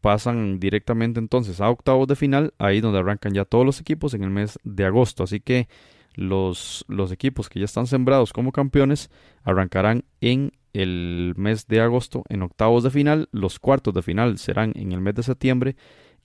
pasan 0.02 0.60
directamente 0.60 1.20
entonces 1.20 1.62
a 1.62 1.70
octavos 1.70 2.08
de 2.08 2.16
final, 2.16 2.54
ahí 2.58 2.82
donde 2.82 3.00
arrancan 3.00 3.34
ya 3.34 3.46
todos 3.46 3.66
los 3.66 3.80
equipos 3.80 4.14
en 4.14 4.24
el 4.24 4.30
mes 4.30 4.60
de 4.64 4.86
agosto. 4.86 5.24
Así 5.24 5.40
que 5.40 5.68
los, 6.16 6.84
los 6.88 7.12
equipos 7.12 7.50
que 7.50 7.60
ya 7.60 7.66
están 7.66 7.86
sembrados 7.86 8.34
como 8.34 8.52
campeones 8.52 9.10
arrancarán 9.44 10.04
en 10.22 10.52
el 10.74 11.34
mes 11.38 11.68
de 11.68 11.82
agosto 11.82 12.24
en 12.30 12.44
octavos 12.44 12.84
de 12.84 12.92
final, 12.92 13.30
los 13.32 13.60
cuartos 13.60 13.94
de 13.94 14.02
final 14.04 14.38
serán 14.38 14.74
en 14.76 14.92
el 14.92 15.02
mes 15.02 15.16
de 15.16 15.24
septiembre 15.24 15.76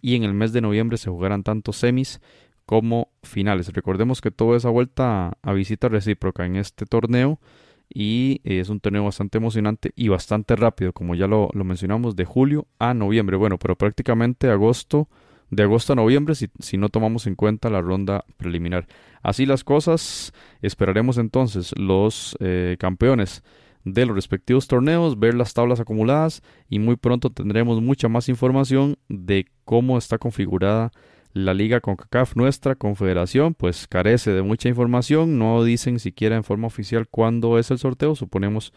y 0.02 0.16
en 0.16 0.24
el 0.24 0.34
mes 0.34 0.52
de 0.52 0.60
noviembre 0.60 0.98
se 0.98 1.08
jugarán 1.08 1.44
tanto 1.44 1.72
semis 1.72 2.20
como 2.66 3.08
finales. 3.22 3.72
Recordemos 3.72 4.20
que 4.20 4.30
toda 4.30 4.56
esa 4.56 4.68
vuelta 4.68 5.38
a 5.40 5.52
visita 5.52 5.88
recíproca 5.88 6.44
en 6.44 6.56
este 6.56 6.84
torneo 6.84 7.40
y 7.88 8.40
es 8.44 8.68
un 8.68 8.80
torneo 8.80 9.04
bastante 9.04 9.38
emocionante 9.38 9.92
y 9.94 10.08
bastante 10.08 10.56
rápido, 10.56 10.92
como 10.92 11.14
ya 11.14 11.26
lo, 11.26 11.50
mencionamos, 11.54 12.16
de 12.16 12.24
julio 12.24 12.66
a 12.78 12.94
noviembre. 12.94 13.36
Bueno, 13.36 13.58
pero 13.58 13.76
prácticamente 13.76 14.50
agosto, 14.50 15.08
de 15.50 15.62
agosto 15.62 15.92
a 15.92 15.96
noviembre, 15.96 16.34
si, 16.34 16.48
si, 16.58 16.78
no 16.78 16.88
tomamos 16.88 17.26
en 17.26 17.34
cuenta 17.34 17.70
la 17.70 17.82
ronda 17.82 18.24
preliminar. 18.38 18.86
Así 19.22 19.44
las 19.46 19.62
cosas, 19.62 20.32
esperaremos 20.62 21.18
entonces 21.18 21.72
los 21.78 22.36
eh, 22.40 22.76
campeones 22.78 23.42
de 23.84 24.06
los 24.06 24.14
respectivos 24.14 24.68
torneos, 24.68 25.18
ver 25.18 25.34
las 25.34 25.54
tablas 25.54 25.80
acumuladas 25.80 26.42
y 26.68 26.78
muy 26.78 26.96
pronto 26.96 27.30
tendremos 27.30 27.80
mucha 27.80 28.08
más 28.08 28.28
información 28.28 28.96
de 29.08 29.46
cómo 29.64 29.98
está 29.98 30.18
configurada 30.18 30.92
la 31.32 31.54
liga 31.54 31.80
CONCACAF, 31.80 32.36
nuestra 32.36 32.74
confederación, 32.74 33.54
pues 33.54 33.88
carece 33.88 34.32
de 34.32 34.42
mucha 34.42 34.68
información, 34.68 35.38
no 35.38 35.64
dicen 35.64 35.98
siquiera 35.98 36.36
en 36.36 36.44
forma 36.44 36.66
oficial 36.66 37.08
cuándo 37.08 37.58
es 37.58 37.70
el 37.70 37.78
sorteo, 37.78 38.14
suponemos 38.14 38.72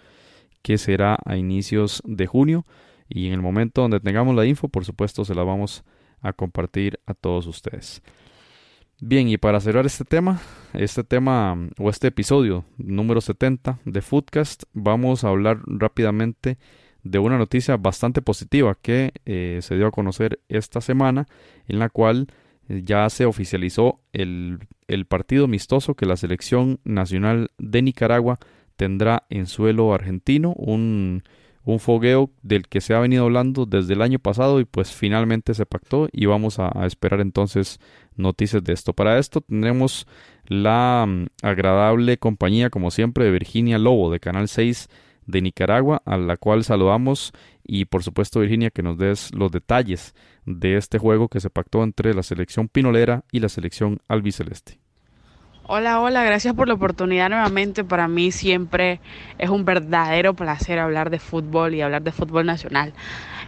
que 0.62 0.78
será 0.78 1.18
a 1.26 1.38
inicios 1.38 2.02
de 2.06 2.26
junio 2.28 2.66
y 3.10 3.28
en 3.28 3.34
el 3.34 3.42
momento 3.42 3.82
donde 3.82 4.00
tengamos 4.00 4.36
la 4.36 4.46
info, 4.46 4.70
por 4.70 4.86
supuesto, 4.86 5.26
se 5.26 5.36
la 5.36 5.44
vamos 5.44 5.84
a 6.22 6.34
compartir 6.34 7.00
a 7.06 7.14
todos 7.14 7.46
ustedes. 7.46 8.02
Bien, 9.02 9.28
y 9.28 9.38
para 9.38 9.60
cerrar 9.60 9.86
este 9.86 10.06
tema, 10.06 10.40
este 10.74 11.04
tema 11.04 11.58
o 11.78 11.90
este 11.90 12.08
episodio 12.08 12.64
número 12.78 13.20
70 13.20 13.80
de 13.84 14.02
Foodcast, 14.02 14.64
vamos 14.72 15.26
a 15.26 15.30
hablar 15.30 15.60
rápidamente 15.66 16.58
de 17.04 17.20
una 17.20 17.38
noticia 17.38 17.76
bastante 17.76 18.22
positiva 18.22 18.74
que 18.82 19.12
eh, 19.26 19.60
se 19.62 19.76
dio 19.76 19.88
a 19.88 19.92
conocer 19.92 20.40
esta 20.48 20.80
semana, 20.80 21.28
en 21.68 21.80
la 21.80 21.90
cual 21.90 22.28
ya 22.70 23.10
se 23.10 23.26
oficializó 23.26 24.00
el, 24.14 24.60
partido 25.10 25.44
amistoso 25.44 25.96
que 25.96 26.06
la 26.06 26.16
selección 26.16 26.80
nacional 26.86 27.52
de 27.58 27.82
Nicaragua 27.82 28.40
tendrá 28.78 29.24
en 29.30 29.46
suelo 29.46 29.94
argentino, 29.94 30.54
un, 30.54 31.24
un, 31.66 31.80
fogueo 31.80 32.32
del 32.44 32.70
que 32.70 32.80
se 32.80 32.94
ha 32.94 33.00
venido 33.00 33.26
hablando 33.26 33.66
desde 33.66 33.94
el 33.94 34.02
año 34.02 34.20
pasado 34.20 34.62
y 34.62 34.66
pues 34.66 34.92
finalmente 34.92 35.54
se 35.54 35.66
pactó 35.66 36.08
y 36.14 36.28
vamos 36.28 36.60
a, 36.60 36.72
a 36.74 36.86
esperar 36.88 37.20
entonces 37.20 37.80
noticias 38.16 38.64
de 38.64 38.74
esto. 38.74 38.94
Para 38.94 39.18
esto 39.20 39.42
tendremos 39.42 40.08
la 40.48 41.06
mm, 41.08 41.28
agradable 41.42 42.18
compañía 42.18 42.70
como 42.70 42.92
siempre 42.92 43.26
de 43.26 43.32
Virginia 43.32 43.78
Lobo 43.78 44.12
de 44.12 44.20
Canal 44.20 44.48
6 44.48 44.90
de 45.26 45.42
Nicaragua, 45.42 46.02
a 46.06 46.18
la 46.18 46.38
cual 46.38 46.64
saludamos 46.64 47.34
y 47.64 47.86
por 47.86 48.04
supuesto 48.04 48.40
Virginia 48.40 48.70
que 48.70 48.84
nos 48.84 48.98
des 48.98 49.34
los 49.34 49.52
detalles 49.52 50.14
de 50.46 50.78
este 50.78 51.00
juego 51.00 51.30
que 51.30 51.40
se 51.40 51.50
pactó 51.50 51.84
entre 51.84 52.14
la 52.14 52.24
selección 52.24 52.68
pinolera 52.68 53.24
y 53.32 53.40
la 53.40 53.50
selección 53.50 54.00
albiceleste. 54.08 54.80
Hola, 55.68 56.00
hola, 56.00 56.24
gracias 56.24 56.54
por 56.54 56.68
la 56.68 56.76
oportunidad 56.76 57.30
nuevamente. 57.30 57.84
Para 57.84 58.08
mí 58.08 58.32
siempre 58.32 59.00
es 59.40 59.50
un 59.50 59.66
verdadero 59.66 60.36
placer 60.36 60.78
hablar 60.78 61.10
de 61.10 61.18
fútbol 61.18 61.74
y 61.74 61.82
hablar 61.82 62.04
de 62.04 62.12
fútbol 62.12 62.46
nacional. 62.46 62.94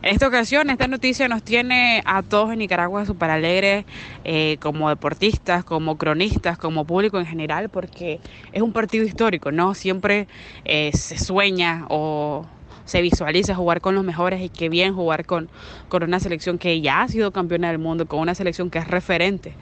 En 0.03 0.13
esta 0.13 0.27
ocasión, 0.27 0.69
esta 0.69 0.88
noticia 0.88 1.27
nos 1.27 1.41
tiene 1.41 2.03
a 2.05 2.21
todos 2.21 2.51
en 2.51 2.60
Nicaragua 2.60 3.05
súper 3.05 3.31
alegres, 3.31 3.86
eh, 4.23 4.57
como 4.62 4.89
deportistas, 4.89 5.63
como 5.63 5.97
cronistas, 5.97 6.60
como 6.60 6.86
público 6.86 7.17
en 7.17 7.25
general, 7.25 7.69
porque 7.69 8.19
es 8.53 8.62
un 8.62 8.73
partido 8.73 9.05
histórico, 9.05 9.51
¿no? 9.51 9.73
Siempre 9.73 10.27
eh, 10.65 10.91
se 10.93 11.17
sueña 11.17 11.86
o 11.89 12.45
se 12.86 13.01
visualiza 13.01 13.55
jugar 13.55 13.81
con 13.81 13.95
los 13.95 14.03
mejores 14.03 14.41
y 14.41 14.49
qué 14.49 14.69
bien 14.69 14.93
jugar 14.93 15.25
con, 15.25 15.49
con 15.89 16.03
una 16.03 16.19
selección 16.19 16.60
que 16.60 16.79
ya 16.79 17.01
ha 17.01 17.07
sido 17.07 17.31
campeona 17.31 17.69
del 17.69 17.79
mundo, 17.79 18.05
con 18.05 18.19
una 18.19 18.36
selección 18.36 18.69
que 18.69 18.77
es 18.77 18.88
referente 18.88 19.55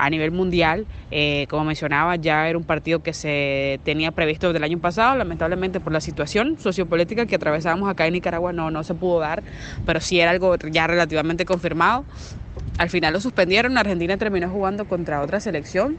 a 0.00 0.10
nivel 0.10 0.30
mundial. 0.30 0.86
Eh, 1.10 1.46
como 1.48 1.64
mencionaba, 1.64 2.16
ya 2.16 2.48
era 2.48 2.58
un 2.58 2.64
partido 2.64 3.00
que 3.00 3.12
se 3.12 3.80
tenía 3.84 4.12
previsto 4.12 4.48
desde 4.48 4.58
el 4.58 4.64
año 4.64 4.78
pasado, 4.78 5.16
lamentablemente 5.16 5.80
por 5.80 5.92
la 5.92 6.00
situación 6.00 6.58
sociopolítica 6.58 7.26
que 7.26 7.36
atravesábamos 7.36 7.88
acá 7.88 8.06
en 8.06 8.14
Nicaragua 8.14 8.52
no, 8.52 8.70
no 8.70 8.82
se 8.84 8.94
pudo 8.94 9.20
dar, 9.20 9.42
pero 9.86 10.00
sí 10.00 10.20
era 10.20 10.30
algo 10.30 10.56
ya 10.56 10.86
relativamente 10.86 11.44
confirmado. 11.44 12.04
Al 12.78 12.88
final 12.88 13.12
lo 13.12 13.20
suspendieron, 13.20 13.76
Argentina 13.76 14.16
terminó 14.16 14.48
jugando 14.48 14.86
contra 14.86 15.20
otra 15.20 15.40
selección, 15.40 15.98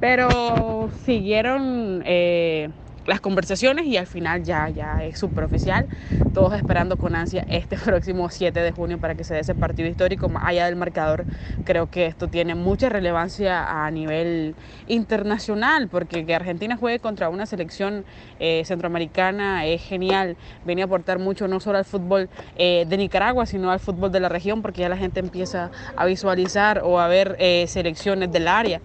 pero 0.00 0.90
siguieron... 1.04 2.02
Eh, 2.04 2.68
las 3.06 3.20
conversaciones 3.20 3.86
y 3.86 3.96
al 3.96 4.06
final 4.06 4.42
ya, 4.44 4.68
ya 4.68 5.04
es 5.04 5.22
oficial 5.22 5.86
Todos 6.34 6.54
esperando 6.54 6.96
con 6.96 7.14
ansia 7.14 7.44
este 7.48 7.76
próximo 7.84 8.28
7 8.28 8.58
de 8.60 8.72
junio 8.72 8.98
para 8.98 9.14
que 9.14 9.24
se 9.24 9.34
dé 9.34 9.40
ese 9.40 9.54
partido 9.54 9.88
histórico. 9.88 10.28
Más 10.28 10.44
allá 10.46 10.66
del 10.66 10.76
marcador, 10.76 11.24
creo 11.64 11.90
que 11.90 12.06
esto 12.06 12.28
tiene 12.28 12.54
mucha 12.54 12.88
relevancia 12.88 13.84
a 13.84 13.90
nivel 13.90 14.54
internacional, 14.88 15.88
porque 15.88 16.24
que 16.24 16.34
Argentina 16.34 16.76
juegue 16.76 16.98
contra 16.98 17.28
una 17.28 17.46
selección 17.46 18.04
eh, 18.38 18.62
centroamericana 18.64 19.66
es 19.66 19.82
genial. 19.82 20.36
Viene 20.64 20.82
a 20.82 20.84
aportar 20.86 21.18
mucho 21.18 21.48
no 21.48 21.60
solo 21.60 21.78
al 21.78 21.84
fútbol 21.84 22.28
eh, 22.56 22.84
de 22.88 22.96
Nicaragua, 22.96 23.46
sino 23.46 23.70
al 23.70 23.80
fútbol 23.80 24.12
de 24.12 24.20
la 24.20 24.28
región, 24.28 24.62
porque 24.62 24.82
ya 24.82 24.88
la 24.88 24.96
gente 24.96 25.20
empieza 25.20 25.70
a 25.96 26.04
visualizar 26.06 26.82
o 26.84 27.00
a 27.00 27.08
ver 27.08 27.36
eh, 27.38 27.66
selecciones 27.68 28.30
del 28.32 28.48
área. 28.48 28.80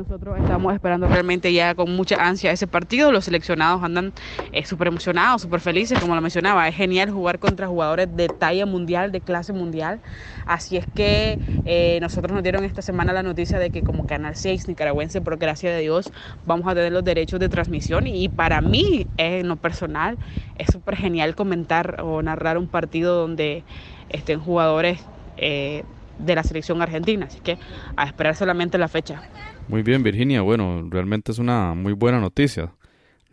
Nosotros 0.00 0.38
estamos 0.38 0.72
esperando 0.72 1.06
realmente 1.08 1.52
ya 1.52 1.74
con 1.74 1.94
mucha 1.94 2.16
ansia 2.16 2.50
ese 2.50 2.66
partido. 2.66 3.12
Los 3.12 3.26
seleccionados 3.26 3.82
andan 3.82 4.14
eh, 4.50 4.64
súper 4.64 4.88
emocionados, 4.88 5.42
súper 5.42 5.60
felices, 5.60 6.00
como 6.00 6.14
lo 6.14 6.22
mencionaba. 6.22 6.66
Es 6.66 6.74
genial 6.74 7.10
jugar 7.10 7.38
contra 7.38 7.66
jugadores 7.66 8.08
de 8.16 8.30
talla 8.30 8.64
mundial, 8.64 9.12
de 9.12 9.20
clase 9.20 9.52
mundial. 9.52 10.00
Así 10.46 10.78
es 10.78 10.86
que 10.86 11.38
eh, 11.66 11.98
nosotros 12.00 12.32
nos 12.32 12.42
dieron 12.42 12.64
esta 12.64 12.80
semana 12.80 13.12
la 13.12 13.22
noticia 13.22 13.58
de 13.58 13.68
que 13.68 13.82
como 13.82 14.06
Canal 14.06 14.36
6 14.36 14.68
nicaragüense, 14.68 15.20
por 15.20 15.36
gracia 15.36 15.70
de 15.70 15.82
Dios, 15.82 16.14
vamos 16.46 16.66
a 16.66 16.74
tener 16.74 16.92
los 16.92 17.04
derechos 17.04 17.38
de 17.38 17.50
transmisión. 17.50 18.06
Y 18.06 18.30
para 18.30 18.62
mí, 18.62 19.06
en 19.18 19.48
lo 19.48 19.56
personal, 19.56 20.18
es 20.56 20.70
súper 20.70 20.96
genial 20.96 21.34
comentar 21.34 22.00
o 22.00 22.22
narrar 22.22 22.56
un 22.56 22.68
partido 22.68 23.16
donde 23.16 23.64
estén 24.08 24.40
jugadores 24.40 25.02
eh, 25.36 25.82
de 26.18 26.34
la 26.34 26.42
selección 26.42 26.80
argentina. 26.80 27.26
Así 27.26 27.40
que 27.40 27.58
a 27.96 28.06
esperar 28.06 28.34
solamente 28.34 28.78
la 28.78 28.88
fecha. 28.88 29.20
Muy 29.70 29.82
bien, 29.84 30.02
Virginia. 30.02 30.42
Bueno, 30.42 30.84
realmente 30.90 31.30
es 31.30 31.38
una 31.38 31.74
muy 31.74 31.92
buena 31.92 32.18
noticia 32.18 32.74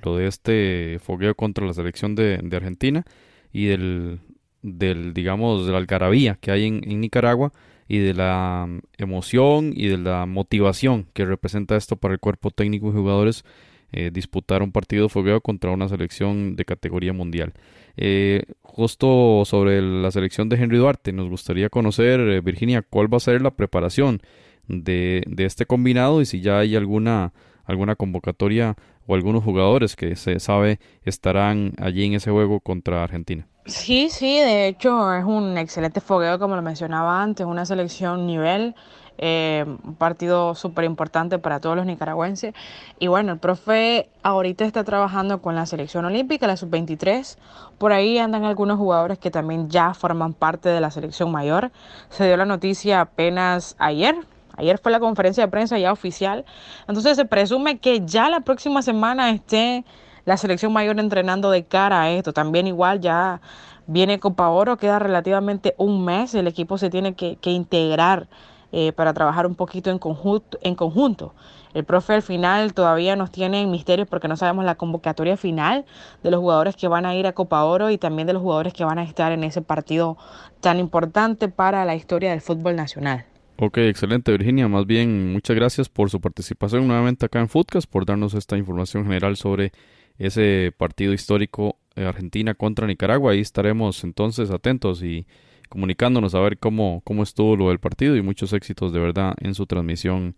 lo 0.04 0.18
de 0.18 0.28
este 0.28 1.00
fogueo 1.02 1.34
contra 1.34 1.66
la 1.66 1.74
selección 1.74 2.14
de, 2.14 2.40
Argentina 2.54 3.06
y 3.52 3.66
del, 3.66 4.20
del, 4.62 5.16
digamos, 5.16 5.66
de 5.66 5.72
la 5.72 5.80
algarabía 5.80 6.38
que 6.40 6.52
hay 6.52 6.68
en, 6.68 7.02
Nicaragua 7.02 7.54
y 7.88 7.98
de 7.98 8.14
la 8.14 8.68
emoción 9.00 9.74
y 9.76 9.88
de 9.88 9.98
la 9.98 10.28
motivación 10.28 11.08
que 11.14 11.26
representa 11.26 11.76
esto 11.76 11.96
para 11.96 12.14
el 12.14 12.20
cuerpo 12.20 12.52
técnico 12.52 12.90
y 12.90 12.94
jugadores 12.94 13.44
eh, 13.92 14.12
disputar 14.14 14.62
un 14.62 14.72
partido 14.72 15.10
fogueo 15.10 15.42
contra 15.42 15.72
una 15.72 15.90
selección 15.90 16.56
de 16.56 16.66
categoría 16.66 17.14
mundial. 17.14 17.54
Eh, 17.96 18.44
justo 18.62 19.42
sobre 19.44 19.82
la 19.82 20.12
selección 20.12 20.50
de 20.50 20.58
Henry 20.58 20.78
Duarte, 20.78 21.14
nos 21.14 21.30
gustaría 21.30 21.70
conocer, 21.70 22.20
eh, 22.20 22.42
Virginia, 22.42 22.84
cuál 22.84 23.12
va 23.12 23.18
a 23.18 23.22
ser 23.22 23.42
la 23.42 23.56
preparación 23.56 24.22
de, 24.68 25.24
este 25.38 25.66
combinado 25.66 26.22
y 26.22 26.26
si 26.26 26.42
ya 26.42 26.60
hay 26.60 26.76
alguna, 26.76 27.34
alguna 27.66 27.96
convocatoria 27.96 28.76
o 29.06 29.16
algunos 29.16 29.44
jugadores 29.44 29.96
que 29.96 30.16
se 30.16 30.40
sabe 30.40 30.80
estarán 31.04 31.74
allí 31.80 32.06
en 32.06 32.14
ese 32.14 32.32
juego 32.32 32.60
contra 32.60 33.04
Argentina. 33.04 33.48
Sí, 33.66 34.10
sí, 34.10 34.40
de 34.40 34.68
hecho 34.68 35.14
es 35.14 35.26
un 35.26 35.58
excelente 35.58 36.00
fogueo, 36.00 36.40
como 36.40 36.56
lo 36.56 36.62
mencionaba 36.62 37.22
antes, 37.22 37.46
una 37.46 37.66
selección 37.66 38.26
nivel, 38.26 38.76
eh, 39.18 39.66
un 39.68 39.96
partido 39.96 40.54
súper 40.56 40.86
importante 40.86 41.40
para 41.40 41.60
todos 41.60 41.76
los 41.76 41.86
nicaragüenses. 41.86 42.54
Y 43.00 43.08
bueno, 43.08 43.34
el 43.34 43.40
profe 43.40 44.10
ahorita 44.24 44.64
está 44.64 44.84
trabajando 44.84 45.42
con 45.42 45.56
la 45.56 45.66
selección 45.66 46.06
olímpica, 46.06 46.48
la 46.48 46.56
sub-23. 46.56 47.38
Por 47.78 47.92
ahí 47.92 48.20
andan 48.20 48.46
algunos 48.46 48.78
jugadores 48.78 49.18
que 49.18 49.32
también 49.32 49.70
ya 49.70 49.94
forman 49.94 50.34
parte 50.34 50.70
de 50.70 50.80
la 50.80 50.92
selección 50.92 51.32
mayor. 51.32 51.72
Se 52.10 52.26
dio 52.26 52.38
la 52.38 52.46
noticia 52.46 53.02
apenas 53.02 53.76
ayer, 53.80 54.16
Ayer 54.58 54.80
fue 54.80 54.92
la 54.92 55.00
conferencia 55.00 55.46
de 55.46 55.52
prensa 55.52 55.78
ya 55.78 55.92
oficial. 55.92 56.44
Entonces 56.88 57.16
se 57.16 57.26
presume 57.26 57.80
que 57.80 58.02
ya 58.06 58.30
la 58.30 58.42
próxima 58.42 58.82
semana 58.82 59.30
esté 59.30 59.86
la 60.26 60.36
selección 60.36 60.74
mayor 60.74 61.00
entrenando 61.00 61.52
de 61.52 61.64
cara 61.64 62.02
a 62.02 62.10
esto. 62.10 62.34
También 62.34 62.68
igual 62.68 63.00
ya 63.00 63.40
viene 63.86 64.20
Copa 64.20 64.50
Oro, 64.50 64.78
queda 64.78 65.00
relativamente 65.00 65.74
un 65.78 66.04
mes. 66.04 66.36
El 66.36 66.48
equipo 66.48 66.78
se 66.78 66.90
tiene 66.90 67.14
que, 67.16 67.38
integrar 67.44 68.28
eh, 68.72 68.92
para 68.92 69.14
trabajar 69.14 69.46
un 69.46 69.56
poquito 69.56 69.90
en 69.90 70.00
conjunto, 70.00 70.58
en 70.62 70.76
conjunto. 70.76 71.34
El 71.74 71.86
profe 71.86 72.14
al 72.14 72.24
final 72.24 72.74
todavía 72.74 73.16
nos 73.16 73.32
tiene 73.32 73.62
en 73.62 73.70
misterio 73.70 74.06
porque 74.08 74.28
no 74.28 74.36
sabemos 74.36 74.66
la 74.66 74.76
convocatoria 74.76 75.38
final 75.38 75.86
de 76.24 76.32
los 76.32 76.40
jugadores 76.40 76.76
que 76.76 76.88
van 76.88 77.06
a 77.06 77.16
ir 77.16 77.28
a 77.28 77.34
Copa 77.34 77.64
Oro 77.64 77.92
y 77.92 77.98
también 77.98 78.26
de 78.26 78.34
los 78.34 78.42
jugadores 78.42 78.74
que 78.74 78.84
van 78.84 78.98
a 78.98 79.04
estar 79.04 79.32
en 79.32 79.44
ese 79.44 79.62
partido 79.62 80.18
tan 80.60 80.80
importante 80.80 81.50
para 81.50 81.86
la 81.86 81.96
historia 81.96 82.32
del 82.32 82.42
fútbol 82.42 82.76
nacional. 82.76 83.26
Ok, 83.60 83.80
excelente 83.80 84.32
Virginia. 84.32 84.68
Más 84.68 84.86
bien, 84.86 85.34
muchas 85.34 85.56
gracias 85.56 85.90
por 85.90 86.12
su 86.12 86.22
participación 86.22 86.88
nuevamente 86.88 87.26
acá 87.26 87.40
en 87.40 87.50
Footcast, 87.50 87.90
por 87.90 88.06
darnos 88.06 88.36
esta 88.36 88.56
información 88.56 89.04
general 89.04 89.36
sobre 89.36 89.72
ese 90.20 90.72
partido 90.78 91.12
histórico 91.12 91.80
eh, 91.96 92.06
Argentina 92.06 92.54
contra 92.54 92.86
Nicaragua. 92.86 93.32
Ahí 93.32 93.40
estaremos 93.40 94.04
entonces 94.04 94.52
atentos 94.52 95.02
y 95.02 95.26
comunicándonos 95.70 96.36
a 96.36 96.40
ver 96.40 96.60
cómo, 96.60 97.02
cómo 97.04 97.24
estuvo 97.24 97.56
lo 97.56 97.70
del 97.70 97.80
partido 97.80 98.16
y 98.16 98.22
muchos 98.22 98.54
éxitos 98.54 98.94
de 98.94 99.00
verdad 99.00 99.34
en 99.40 99.56
su 99.56 99.66
transmisión 99.66 100.36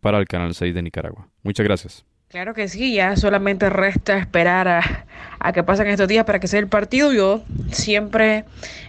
para 0.00 0.18
el 0.18 0.26
Canal 0.26 0.54
6 0.54 0.74
de 0.74 0.82
Nicaragua. 0.82 1.28
Muchas 1.42 1.64
gracias. 1.64 2.13
Claro 2.34 2.52
que 2.52 2.66
sí, 2.66 2.94
ya 2.94 3.14
solamente 3.14 3.70
resta 3.70 4.18
esperar 4.18 4.66
a, 4.66 5.06
a 5.38 5.52
que 5.52 5.62
pasen 5.62 5.86
estos 5.86 6.08
días 6.08 6.24
para 6.24 6.40
que 6.40 6.48
sea 6.48 6.58
el 6.58 6.66
partido. 6.66 7.12
Yo 7.12 7.44
siempre 7.70 8.44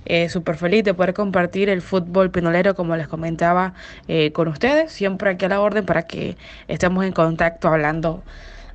eh, 0.06 0.30
súper 0.30 0.58
feliz 0.58 0.84
de 0.84 0.96
poder 0.96 1.14
compartir 1.14 1.70
el 1.70 1.84
fútbol 1.84 2.32
pinolero, 2.32 2.74
como 2.74 2.96
les 2.96 3.08
comentaba 3.08 3.76
eh, 4.08 4.32
con 4.32 4.48
ustedes, 4.48 4.92
siempre 4.92 5.30
aquí 5.30 5.46
a 5.46 5.50
la 5.50 5.62
orden 5.62 5.86
para 5.86 6.08
que 6.08 6.38
estemos 6.68 7.06
en 7.06 7.12
contacto 7.12 7.68
hablando 7.68 8.24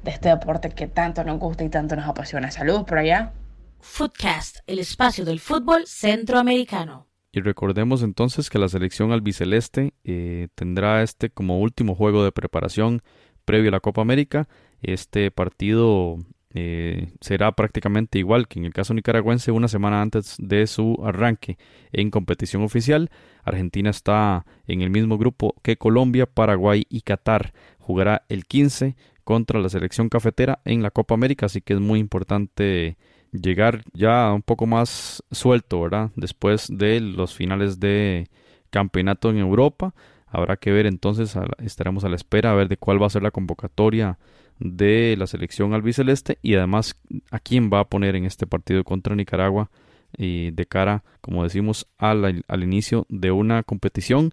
de 0.04 0.12
este 0.12 0.28
deporte 0.28 0.70
que 0.70 0.86
tanto 0.86 1.24
nos 1.24 1.40
gusta 1.40 1.64
y 1.64 1.68
tanto 1.68 1.96
nos 1.96 2.06
apasiona. 2.06 2.52
Saludos 2.52 2.84
por 2.84 2.98
allá. 2.98 3.32
Footcast, 3.80 4.58
el 4.68 4.78
espacio 4.78 5.24
del 5.24 5.40
fútbol 5.40 5.88
centroamericano. 5.88 7.08
Y 7.32 7.40
recordemos 7.40 8.04
entonces 8.04 8.50
que 8.50 8.58
la 8.60 8.68
selección 8.68 9.10
albiceleste 9.10 9.94
eh, 10.04 10.46
tendrá 10.54 11.02
este 11.02 11.30
como 11.30 11.58
último 11.58 11.96
juego 11.96 12.22
de 12.22 12.30
preparación 12.30 13.02
previo 13.50 13.70
a 13.70 13.72
la 13.72 13.80
Copa 13.80 14.00
América. 14.00 14.46
Este 14.80 15.32
partido 15.32 16.18
eh, 16.54 17.08
será 17.20 17.50
prácticamente 17.50 18.20
igual 18.20 18.46
que 18.46 18.60
en 18.60 18.64
el 18.64 18.72
caso 18.72 18.94
nicaragüense 18.94 19.50
una 19.50 19.66
semana 19.66 20.02
antes 20.02 20.36
de 20.38 20.68
su 20.68 20.96
arranque 21.04 21.58
en 21.90 22.12
competición 22.12 22.62
oficial. 22.62 23.10
Argentina 23.42 23.90
está 23.90 24.46
en 24.68 24.82
el 24.82 24.90
mismo 24.90 25.18
grupo 25.18 25.56
que 25.62 25.76
Colombia, 25.76 26.26
Paraguay 26.26 26.86
y 26.88 27.00
Qatar. 27.00 27.52
Jugará 27.80 28.22
el 28.28 28.46
15 28.46 28.94
contra 29.24 29.58
la 29.58 29.68
selección 29.68 30.08
cafetera 30.08 30.60
en 30.64 30.84
la 30.84 30.92
Copa 30.92 31.14
América, 31.14 31.46
así 31.46 31.60
que 31.60 31.72
es 31.72 31.80
muy 31.80 31.98
importante 31.98 32.98
llegar 33.32 33.82
ya 33.94 34.32
un 34.32 34.42
poco 34.42 34.64
más 34.68 35.24
suelto, 35.32 35.80
¿verdad? 35.80 36.12
Después 36.14 36.68
de 36.70 37.00
los 37.00 37.34
finales 37.34 37.80
de 37.80 38.28
campeonato 38.70 39.28
en 39.28 39.38
Europa. 39.38 39.92
Habrá 40.30 40.56
que 40.56 40.70
ver 40.70 40.86
entonces, 40.86 41.36
estaremos 41.58 42.04
a 42.04 42.08
la 42.08 42.16
espera 42.16 42.52
a 42.52 42.54
ver 42.54 42.68
de 42.68 42.76
cuál 42.76 43.02
va 43.02 43.06
a 43.06 43.10
ser 43.10 43.22
la 43.22 43.32
convocatoria 43.32 44.18
de 44.60 45.16
la 45.18 45.26
selección 45.26 45.74
albiceleste 45.74 46.38
y 46.42 46.54
además 46.54 46.96
a 47.30 47.40
quién 47.40 47.70
va 47.72 47.80
a 47.80 47.88
poner 47.88 48.14
en 48.14 48.26
este 48.26 48.46
partido 48.46 48.84
contra 48.84 49.16
Nicaragua 49.16 49.70
y 50.16 50.50
de 50.52 50.66
cara, 50.66 51.02
como 51.20 51.42
decimos, 51.42 51.88
al, 51.98 52.44
al 52.46 52.62
inicio 52.62 53.06
de 53.08 53.30
una 53.30 53.62
competición 53.62 54.32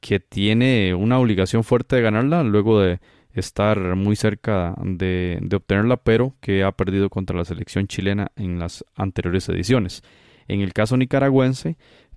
que 0.00 0.20
tiene 0.20 0.94
una 0.94 1.18
obligación 1.18 1.62
fuerte 1.62 1.96
de 1.96 2.02
ganarla 2.02 2.42
luego 2.42 2.80
de 2.80 3.00
estar 3.34 3.96
muy 3.96 4.16
cerca 4.16 4.74
de, 4.82 5.38
de, 5.42 5.56
obtenerla, 5.56 5.98
pero 5.98 6.34
que 6.40 6.64
ha 6.64 6.72
perdido 6.72 7.10
contra 7.10 7.36
la 7.36 7.44
selección 7.44 7.86
chilena 7.86 8.32
en 8.36 8.58
las 8.58 8.84
anteriores 8.94 9.48
ediciones. 9.48 10.02
En 10.48 10.60
el 10.60 10.72
caso 10.72 10.96
nicaragüense, 10.96 11.76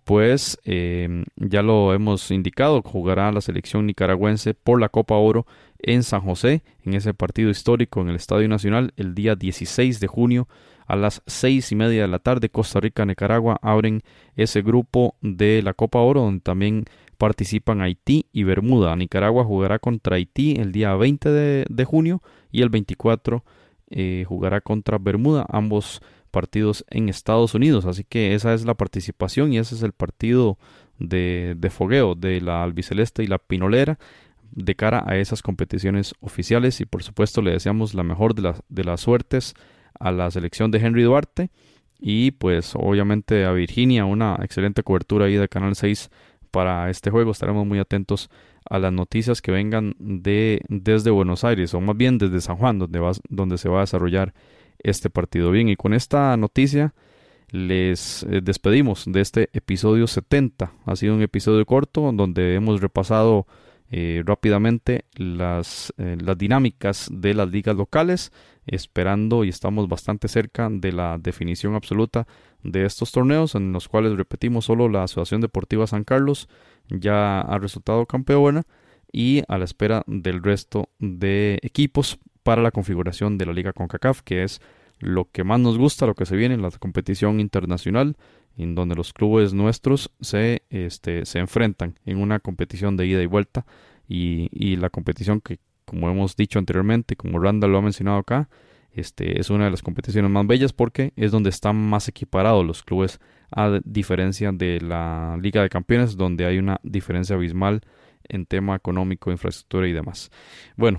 pues 0.09 0.57
eh, 0.65 1.23
ya 1.35 1.61
lo 1.61 1.93
hemos 1.93 2.31
indicado, 2.31 2.81
jugará 2.81 3.31
la 3.31 3.41
selección 3.41 3.85
nicaragüense 3.85 4.55
por 4.55 4.81
la 4.81 4.89
Copa 4.89 5.13
Oro 5.13 5.45
en 5.77 6.01
San 6.01 6.21
José, 6.21 6.63
en 6.83 6.95
ese 6.95 7.13
partido 7.13 7.51
histórico 7.51 8.01
en 8.01 8.09
el 8.09 8.15
Estadio 8.15 8.47
Nacional, 8.47 8.91
el 8.97 9.13
día 9.13 9.35
16 9.35 9.99
de 9.99 10.07
junio 10.07 10.47
a 10.87 10.95
las 10.95 11.21
seis 11.27 11.71
y 11.71 11.75
media 11.75 12.01
de 12.01 12.07
la 12.07 12.17
tarde. 12.17 12.49
Costa 12.49 12.79
Rica, 12.79 13.05
Nicaragua 13.05 13.59
abren 13.61 14.01
ese 14.35 14.63
grupo 14.63 15.13
de 15.21 15.61
la 15.61 15.75
Copa 15.75 15.99
Oro, 15.99 16.21
donde 16.21 16.41
también 16.41 16.85
participan 17.19 17.81
Haití 17.81 18.25
y 18.33 18.41
Bermuda. 18.41 18.95
Nicaragua 18.95 19.43
jugará 19.43 19.77
contra 19.77 20.15
Haití 20.15 20.55
el 20.57 20.71
día 20.71 20.95
20 20.95 21.29
de, 21.29 21.85
junio 21.85 22.23
y 22.51 22.63
el 22.63 22.69
24 22.69 23.43
eh, 23.91 24.25
jugará 24.27 24.59
contra 24.61 24.97
Bermuda. 24.97 25.45
Ambos 25.49 26.01
partidos 26.29 26.85
en 26.89 27.09
Estados 27.09 27.53
Unidos. 27.53 27.85
Así 27.85 28.03
que 28.03 28.35
esa 28.35 28.53
es 28.53 28.65
la 28.65 28.75
participación 28.75 29.53
y 29.53 29.57
ese 29.57 29.75
es 29.75 29.83
el 29.83 29.93
partido 29.93 30.57
de, 30.97 31.55
de 31.57 31.69
fogueo 31.69 32.15
de 32.15 32.41
la 32.41 32.63
albiceleste 32.63 33.23
y 33.23 33.27
la 33.27 33.37
pinolera 33.37 33.99
de 34.51 34.75
cara 34.75 35.03
a 35.05 35.17
esas 35.17 35.41
competiciones 35.41 36.13
oficiales. 36.21 36.81
Y 36.81 36.85
por 36.85 37.03
supuesto 37.03 37.41
le 37.41 37.51
deseamos 37.51 37.93
la 37.93 38.03
mejor 38.03 38.35
de, 38.35 38.43
las 38.43 38.61
de 38.69 38.83
las 38.83 39.01
suertes 39.01 39.53
a 39.99 40.11
la 40.11 40.31
selección 40.31 40.71
de 40.71 40.79
Henry 40.79 41.03
Duarte. 41.03 41.49
Y 41.99 42.31
pues 42.31 42.73
obviamente 42.75 43.45
a 43.45 43.51
Virginia 43.51 44.05
una 44.05 44.37
excelente 44.41 44.83
cobertura 44.83 45.25
ahí 45.25 45.35
de 45.35 45.49
Canal 45.49 45.75
6 45.75 46.09
para 46.51 46.89
este 46.89 47.11
juego. 47.11 47.31
Estaremos 47.31 47.65
muy 47.65 47.79
atentos 47.79 48.29
a 48.69 48.79
las 48.79 48.93
noticias 48.93 49.41
que 49.41 49.51
vengan 49.51 49.95
de 49.99 50.61
desde 50.67 51.11
Buenos 51.11 51.43
Aires 51.43 51.73
o 51.73 51.81
más 51.81 51.97
bien 51.97 52.17
desde 52.17 52.41
San 52.41 52.57
Juan 52.57 52.79
donde, 52.79 52.99
va, 52.99 53.11
donde 53.29 53.57
se 53.57 53.69
va 53.69 53.79
a 53.79 53.81
desarrollar 53.81 54.33
este 54.83 55.09
partido. 55.09 55.51
Bien, 55.51 55.69
y 55.69 55.75
con 55.75 55.93
esta 55.93 56.35
noticia 56.37 56.93
les 57.51 58.23
eh, 58.23 58.41
despedimos 58.43 59.05
de 59.07 59.21
este 59.21 59.49
episodio 59.53 60.07
70. 60.07 60.71
Ha 60.85 60.95
sido 60.95 61.15
un 61.15 61.21
episodio 61.21 61.65
corto 61.65 62.11
donde 62.13 62.55
hemos 62.55 62.81
repasado 62.81 63.47
eh, 63.91 64.21
rápidamente 64.23 65.05
eh, 65.17 66.17
las 66.21 66.37
dinámicas 66.37 67.09
de 67.11 67.33
las 67.33 67.49
ligas 67.49 67.75
locales, 67.75 68.31
esperando 68.67 69.43
y 69.43 69.49
estamos 69.49 69.87
bastante 69.87 70.27
cerca 70.27 70.69
de 70.71 70.91
la 70.91 71.17
definición 71.17 71.73
absoluta 71.73 72.27
de 72.61 72.85
estos 72.85 73.11
torneos, 73.11 73.55
en 73.55 73.73
los 73.73 73.87
cuales 73.87 74.15
repetimos 74.15 74.65
solo 74.65 74.89
la 74.89 75.03
Asociación 75.03 75.41
Deportiva 75.41 75.87
San 75.87 76.03
Carlos 76.03 76.49
ya 76.89 77.41
ha 77.41 77.57
resultado 77.57 78.05
campeona 78.05 78.63
y 79.11 79.41
a 79.47 79.57
la 79.57 79.65
espera 79.65 80.03
del 80.05 80.43
resto 80.43 80.89
de 80.99 81.57
equipos 81.63 82.19
para 82.49 82.63
la 82.63 82.71
configuración 82.71 83.37
de 83.37 83.45
la 83.45 83.53
Liga 83.53 83.73
CONCACAF, 83.73 84.23
que 84.23 84.41
es 84.41 84.59
lo 84.97 85.29
que 85.29 85.43
más 85.43 85.59
nos 85.59 85.77
gusta, 85.77 86.07
lo 86.07 86.15
que 86.15 86.25
se 86.25 86.35
viene 86.35 86.55
en 86.55 86.63
la 86.63 86.71
competición 86.71 87.39
internacional, 87.39 88.17
en 88.57 88.73
donde 88.73 88.95
los 88.95 89.13
clubes 89.13 89.53
nuestros 89.53 90.11
se, 90.19 90.63
este, 90.71 91.27
se 91.27 91.37
enfrentan 91.37 91.99
en 92.05 92.17
una 92.17 92.39
competición 92.39 92.97
de 92.97 93.05
ida 93.05 93.21
y 93.21 93.27
vuelta, 93.27 93.67
y, 94.07 94.77
la 94.77 94.89
competición 94.89 95.41
que, 95.41 95.59
como 95.85 96.09
hemos 96.09 96.35
dicho 96.35 96.57
anteriormente, 96.57 97.15
como 97.15 97.37
Randall 97.37 97.71
lo 97.71 97.77
ha 97.77 97.81
mencionado 97.83 98.17
acá, 98.17 98.49
este, 98.93 99.39
es 99.39 99.51
una 99.51 99.65
de 99.65 99.69
las 99.69 99.83
competiciones 99.83 100.31
más 100.31 100.47
bellas 100.47 100.73
porque 100.73 101.13
es 101.17 101.29
donde 101.29 101.51
están 101.51 101.75
más 101.75 102.07
equiparados 102.07 102.65
los 102.65 102.81
clubes 102.81 103.19
a 103.51 103.79
diferencia 103.85 104.51
de 104.51 104.81
la 104.81 105.37
Liga 105.39 105.61
de 105.61 105.69
Campeones 105.69 106.17
donde 106.17 106.47
hay 106.47 106.57
una 106.57 106.79
diferencia 106.81 107.35
abismal 107.35 107.81
en 108.27 108.47
tema 108.47 108.75
económico, 108.75 109.29
infraestructura 109.29 109.87
y 109.87 109.93
demás. 109.93 110.31
Bueno, 110.75 110.97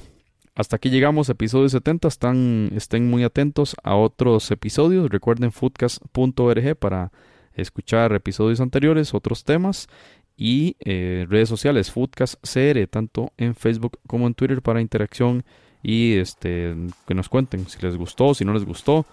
hasta 0.61 0.77
aquí 0.77 0.91
llegamos, 0.91 1.31
episodio 1.31 1.69
70. 1.69 2.07
Están, 2.07 2.71
estén 2.77 3.09
muy 3.09 3.25
atentos 3.25 3.75
a 3.83 3.97
otros 3.97 4.51
episodios. 4.51 5.09
Recuerden 5.09 5.53
foodcast.org 5.53 6.77
para 6.77 7.11
escuchar 7.55 8.13
episodios 8.13 8.61
anteriores, 8.61 9.15
otros 9.15 9.45
temas 9.45 9.89
y 10.37 10.77
eh, 10.81 11.27
redes 11.29 11.49
sociales 11.49 11.91
Foodcast 11.91 12.35
CR, 12.43 12.87
tanto 12.89 13.33
en 13.39 13.55
Facebook 13.55 13.99
como 14.07 14.27
en 14.27 14.35
Twitter 14.35 14.61
para 14.63 14.81
interacción 14.81 15.45
y 15.83 16.17
este 16.17 16.77
que 17.07 17.15
nos 17.15 17.31
cuenten 17.31 17.67
si 17.67 17.81
les 17.81 17.97
gustó, 17.97 18.35
si 18.35 18.45
no 18.45 18.53
les 18.53 18.65
gustó 18.65 19.07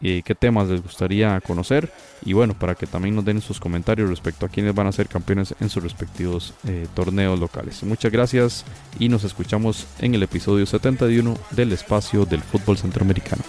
qué 0.00 0.34
temas 0.34 0.68
les 0.68 0.82
gustaría 0.82 1.40
conocer 1.40 1.92
y 2.24 2.32
bueno, 2.32 2.54
para 2.54 2.74
que 2.74 2.86
también 2.86 3.14
nos 3.14 3.24
den 3.24 3.40
sus 3.40 3.60
comentarios 3.60 4.08
respecto 4.08 4.46
a 4.46 4.48
quienes 4.48 4.74
van 4.74 4.86
a 4.86 4.92
ser 4.92 5.08
campeones 5.08 5.54
en 5.60 5.68
sus 5.68 5.82
respectivos 5.82 6.54
eh, 6.66 6.86
torneos 6.94 7.38
locales. 7.38 7.82
Muchas 7.82 8.12
gracias 8.12 8.64
y 8.98 9.08
nos 9.08 9.24
escuchamos 9.24 9.86
en 9.98 10.14
el 10.14 10.22
episodio 10.22 10.66
71 10.66 11.36
del 11.50 11.72
espacio 11.72 12.24
del 12.24 12.42
fútbol 12.42 12.78
centroamericano. 12.78 13.42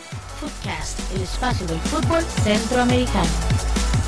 el 1.15 1.21
espacio 1.21 1.67
del 1.67 1.79
fútbol 1.79 2.23
centroamericano. 2.43 4.02